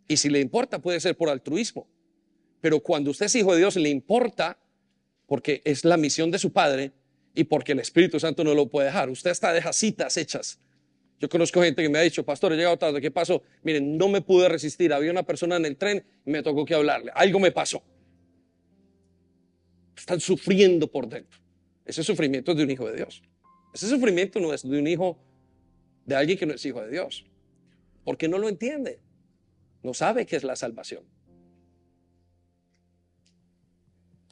[0.08, 1.88] Y si le importa, puede ser por altruismo.
[2.62, 4.58] Pero cuando usted es hijo de Dios, le importa
[5.28, 6.94] porque es la misión de su Padre
[7.36, 9.12] y porque el Espíritu Santo no lo puede dejar.
[9.12, 10.60] Usted está deja citas hechas.
[11.20, 13.42] Yo conozco gente que me ha dicho, pastor, he llegado tarde, ¿qué pasó?
[13.64, 14.94] Miren, no me pude resistir.
[14.94, 17.12] Había una persona en el tren y me tocó que hablarle.
[17.16, 17.82] Algo me pasó.
[19.96, 21.40] Están sufriendo por dentro.
[21.86, 23.24] Ese sufrimiento es de un hijo de Dios.
[23.74, 25.18] Ese sufrimiento no es de un hijo
[26.06, 27.26] de alguien que no es hijo de Dios.
[28.04, 29.00] Porque no lo entiende.
[29.82, 31.04] No sabe qué es la salvación.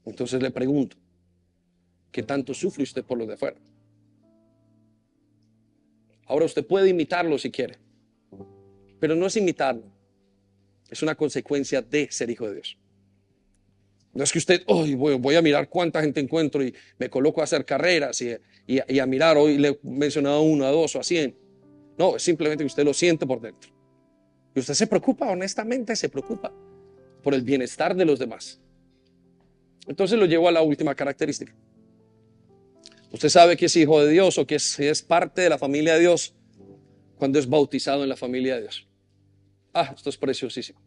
[0.05, 0.97] Entonces le pregunto,
[2.11, 3.57] ¿qué tanto sufre usted por lo de afuera?
[6.25, 7.77] Ahora usted puede imitarlo si quiere,
[8.99, 9.83] pero no es imitarlo,
[10.89, 12.77] es una consecuencia de ser hijo de Dios.
[14.13, 17.43] No es que usted, hoy voy, a mirar cuánta gente encuentro y me coloco a
[17.43, 21.03] hacer carreras y, a mirar, hoy le he mencionado a uno, a dos o a
[21.03, 21.35] cien.
[21.97, 23.71] No, es simplemente que usted lo siente por dentro.
[24.55, 26.53] Y usted se preocupa, honestamente se preocupa
[27.21, 28.61] por el bienestar de los demás.
[29.85, 31.53] Entonces lo llevo a la última característica.
[33.15, 35.93] Usted sabe que es hijo de Dios o que es, es parte de la familia
[35.93, 36.33] de Dios
[37.17, 38.85] cuando es bautizado en la familia de Dios.
[39.73, 40.81] Ah, esto es preciosísimo.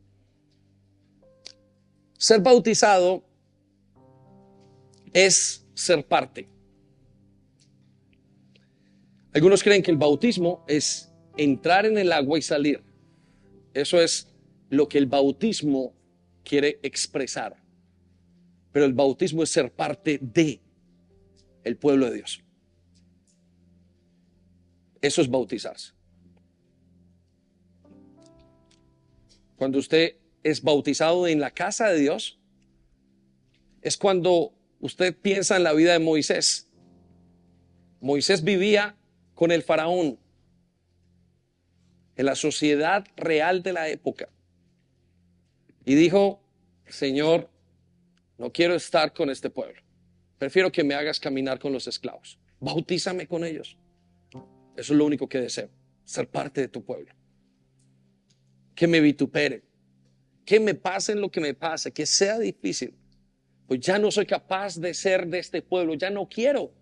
[2.19, 3.25] Ser bautizado
[5.15, 6.47] es ser parte.
[9.33, 12.83] Algunos creen que el bautismo es entrar en el agua y salir.
[13.73, 14.29] Eso es
[14.69, 15.95] lo que el bautismo
[16.45, 17.57] quiere expresar.
[18.71, 20.68] Pero el bautismo es ser parte de
[21.65, 22.43] el pueblo de Dios.
[25.01, 25.93] Eso es bautizarse.
[29.57, 32.39] Cuando usted es bautizado en la casa de Dios,
[33.83, 36.69] es cuando usted piensa en la vida de Moisés.
[38.01, 38.97] Moisés vivía
[39.35, 40.19] con el faraón
[42.17, 44.29] en la sociedad real de la época.
[45.85, 46.41] Y dijo,
[46.87, 47.49] Señor,
[48.37, 49.81] no quiero estar con este pueblo.
[50.39, 52.39] Prefiero que me hagas caminar con los esclavos.
[52.61, 53.77] Bautízame con ellos.
[54.77, 55.69] Eso es lo único que deseo,
[56.05, 57.13] ser parte de tu pueblo.
[58.75, 59.65] Que me vitupere,
[60.45, 62.95] que me pase en lo que me pase, que sea difícil.
[63.67, 66.73] Pues ya no soy capaz de ser de este pueblo, ya no quiero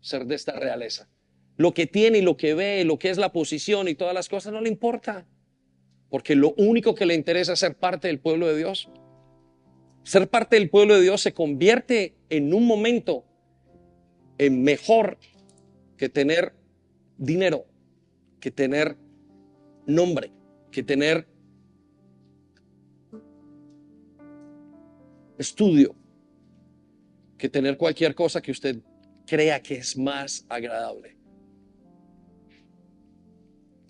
[0.00, 1.08] ser de esta realeza.
[1.56, 4.28] Lo que tiene y lo que ve, lo que es la posición y todas las
[4.28, 5.26] cosas no le importa.
[6.08, 8.88] Porque lo único que le interesa es ser parte del pueblo de Dios.
[10.04, 13.24] Ser parte del pueblo de Dios se convierte en un momento
[14.38, 15.18] en mejor
[15.96, 16.54] que tener
[17.16, 17.66] dinero,
[18.40, 18.96] que tener
[19.86, 20.32] nombre,
[20.70, 21.28] que tener
[25.38, 25.94] estudio,
[27.38, 28.80] que tener cualquier cosa que usted
[29.26, 31.16] crea que es más agradable.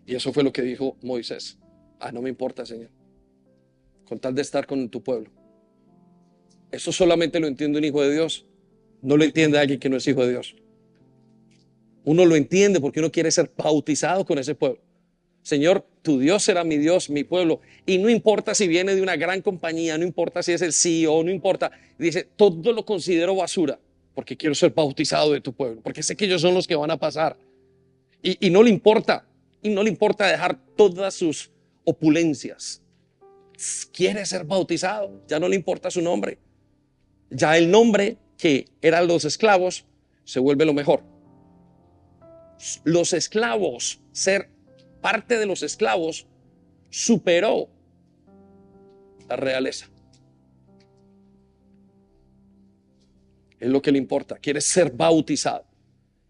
[0.04, 1.58] Y eso fue lo que dijo Moisés.
[1.98, 2.90] Ah, no me importa, Señor.
[4.04, 5.41] Con tal de estar con tu pueblo.
[6.72, 8.46] Eso solamente lo entiende un hijo de Dios.
[9.02, 10.56] No lo entiende alguien que no es hijo de Dios.
[12.04, 14.80] Uno lo entiende porque uno quiere ser bautizado con ese pueblo.
[15.42, 17.60] Señor, tu Dios será mi Dios, mi pueblo.
[17.86, 21.22] Y no importa si viene de una gran compañía, no importa si es el CEO,
[21.22, 21.70] no importa.
[21.98, 23.78] Dice, todo lo considero basura
[24.14, 26.90] porque quiero ser bautizado de tu pueblo, porque sé que ellos son los que van
[26.90, 27.36] a pasar.
[28.22, 29.26] Y, y no le importa,
[29.62, 31.50] y no le importa dejar todas sus
[31.84, 32.82] opulencias.
[33.92, 36.38] Quiere ser bautizado, ya no le importa su nombre.
[37.34, 39.86] Ya el nombre que eran los esclavos
[40.24, 41.02] se vuelve lo mejor.
[42.84, 44.50] Los esclavos, ser
[45.00, 46.26] parte de los esclavos,
[46.90, 47.68] superó
[49.28, 49.88] la realeza.
[53.58, 54.36] Es lo que le importa.
[54.36, 55.64] Quiere ser bautizado.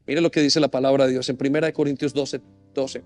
[0.07, 2.41] Mire lo que dice la palabra de Dios en 1 Corintios 12,
[2.75, 3.03] 12.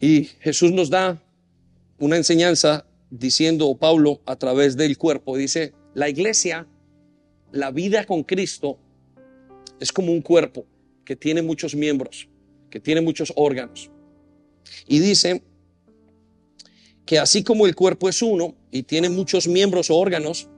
[0.00, 1.20] Y Jesús nos da
[1.98, 5.36] una enseñanza diciendo Pablo a través del cuerpo.
[5.36, 6.66] Dice, la iglesia,
[7.52, 8.78] la vida con Cristo,
[9.80, 10.66] es como un cuerpo
[11.04, 12.28] que tiene muchos miembros,
[12.70, 13.90] que tiene muchos órganos.
[14.86, 15.42] Y dice
[17.06, 20.48] que así como el cuerpo es uno y tiene muchos miembros o órganos,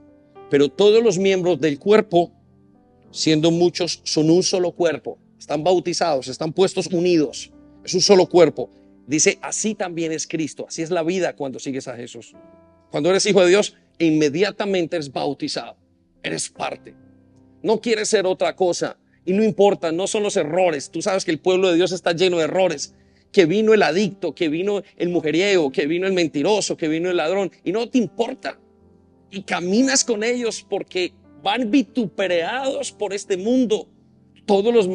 [0.49, 2.33] pero todos los miembros del cuerpo,
[3.11, 5.17] siendo muchos, son un solo cuerpo.
[5.39, 7.51] Están bautizados, están puestos unidos.
[7.85, 8.69] Es un solo cuerpo.
[9.11, 12.33] Dice, así también es Cristo, así es la vida cuando sigues a Jesús.
[12.91, 15.75] Cuando eres hijo de Dios, inmediatamente eres bautizado,
[16.23, 16.95] eres parte.
[17.61, 20.89] No quieres ser otra cosa y no importa, no son los errores.
[20.91, 22.95] Tú sabes que el pueblo de Dios está lleno de errores.
[23.33, 27.17] Que vino el adicto, que vino el mujeriego, que vino el mentiroso, que vino el
[27.17, 28.61] ladrón y no te importa.
[29.29, 31.11] Y caminas con ellos porque
[31.43, 33.89] van vituperados por este mundo
[34.47, 34.87] los,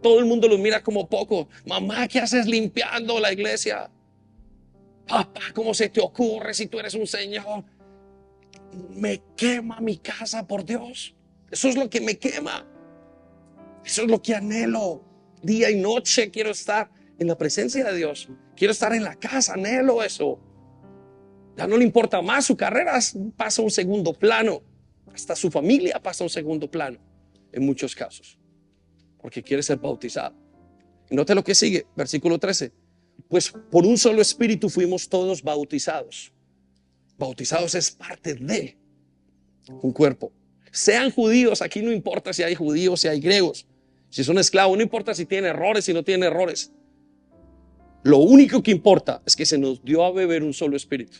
[0.00, 1.48] todo el mundo los mira como poco.
[1.66, 3.90] Mamá, ¿qué haces limpiando la iglesia?
[5.06, 7.64] Papá, ¿cómo se te ocurre si tú eres un señor?
[8.90, 11.14] Me quema mi casa, por Dios.
[11.50, 12.66] Eso es lo que me quema.
[13.84, 15.02] Eso es lo que anhelo.
[15.42, 18.28] Día y noche quiero estar en la presencia de Dios.
[18.54, 20.38] Quiero estar en la casa, anhelo eso.
[21.56, 22.98] Ya no le importa más, su carrera
[23.36, 24.62] pasa a un segundo plano.
[25.12, 26.98] Hasta su familia pasa a un segundo plano,
[27.52, 28.39] en muchos casos
[29.20, 30.34] porque quiere ser bautizado.
[31.10, 32.72] Note lo que sigue, versículo 13.
[33.28, 36.32] Pues por un solo espíritu fuimos todos bautizados.
[37.18, 38.78] Bautizados es parte de
[39.82, 40.32] un cuerpo.
[40.72, 43.66] Sean judíos, aquí no importa si hay judíos, si hay griegos,
[44.08, 46.72] si son esclavos, no importa si tienen errores, si no tienen errores.
[48.02, 51.18] Lo único que importa es que se nos dio a beber un solo espíritu,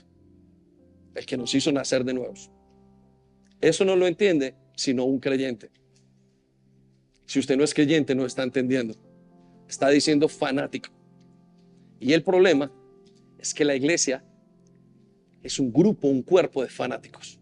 [1.14, 2.50] el que nos hizo nacer de nuevos.
[3.60, 5.70] Eso no lo entiende sino un creyente.
[7.30, 8.96] Si usted no es creyente, no está entendiendo.
[9.68, 10.90] Está diciendo fanático.
[12.00, 12.72] Y el problema
[13.38, 14.24] es que la iglesia
[15.40, 17.38] es un grupo, un cuerpo de fanáticos.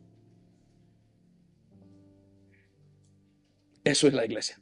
[3.82, 4.60] Eso es la iglesia.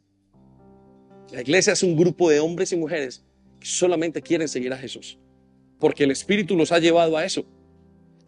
[1.32, 3.24] La iglesia es un grupo de hombres y mujeres
[3.58, 5.18] que solamente quieren seguir a Jesús.
[5.80, 7.44] Porque el Espíritu los ha llevado a eso.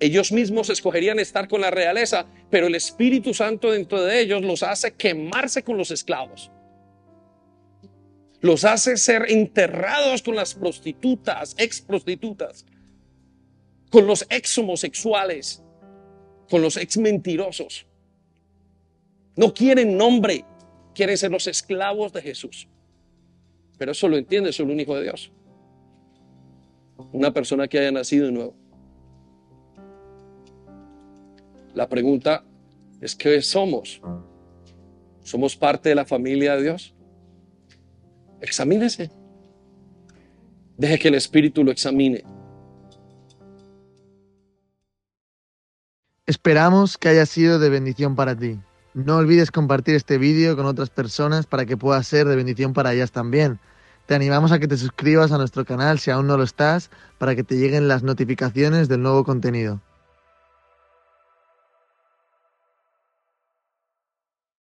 [0.00, 4.64] Ellos mismos escogerían estar con la realeza, pero el Espíritu Santo dentro de ellos los
[4.64, 6.50] hace quemarse con los esclavos
[8.40, 12.64] Los hace ser enterrados con las prostitutas, ex prostitutas,
[13.90, 15.62] con los ex homosexuales,
[16.48, 17.86] con los ex mentirosos.
[19.36, 20.44] No quieren nombre,
[20.94, 22.68] quieren ser los esclavos de Jesús.
[23.76, 25.32] Pero eso lo entiende solo un hijo de Dios.
[27.12, 28.54] Una persona que haya nacido de nuevo.
[31.74, 32.44] La pregunta
[33.00, 34.00] es, ¿qué somos?
[35.22, 36.94] ¿Somos parte de la familia de Dios?
[38.40, 39.10] Examínese.
[40.76, 42.24] Deje que el Espíritu lo examine.
[46.26, 48.60] Esperamos que haya sido de bendición para ti.
[48.94, 52.92] No olvides compartir este vídeo con otras personas para que pueda ser de bendición para
[52.92, 53.58] ellas también.
[54.06, 57.34] Te animamos a que te suscribas a nuestro canal si aún no lo estás, para
[57.34, 59.80] que te lleguen las notificaciones del nuevo contenido.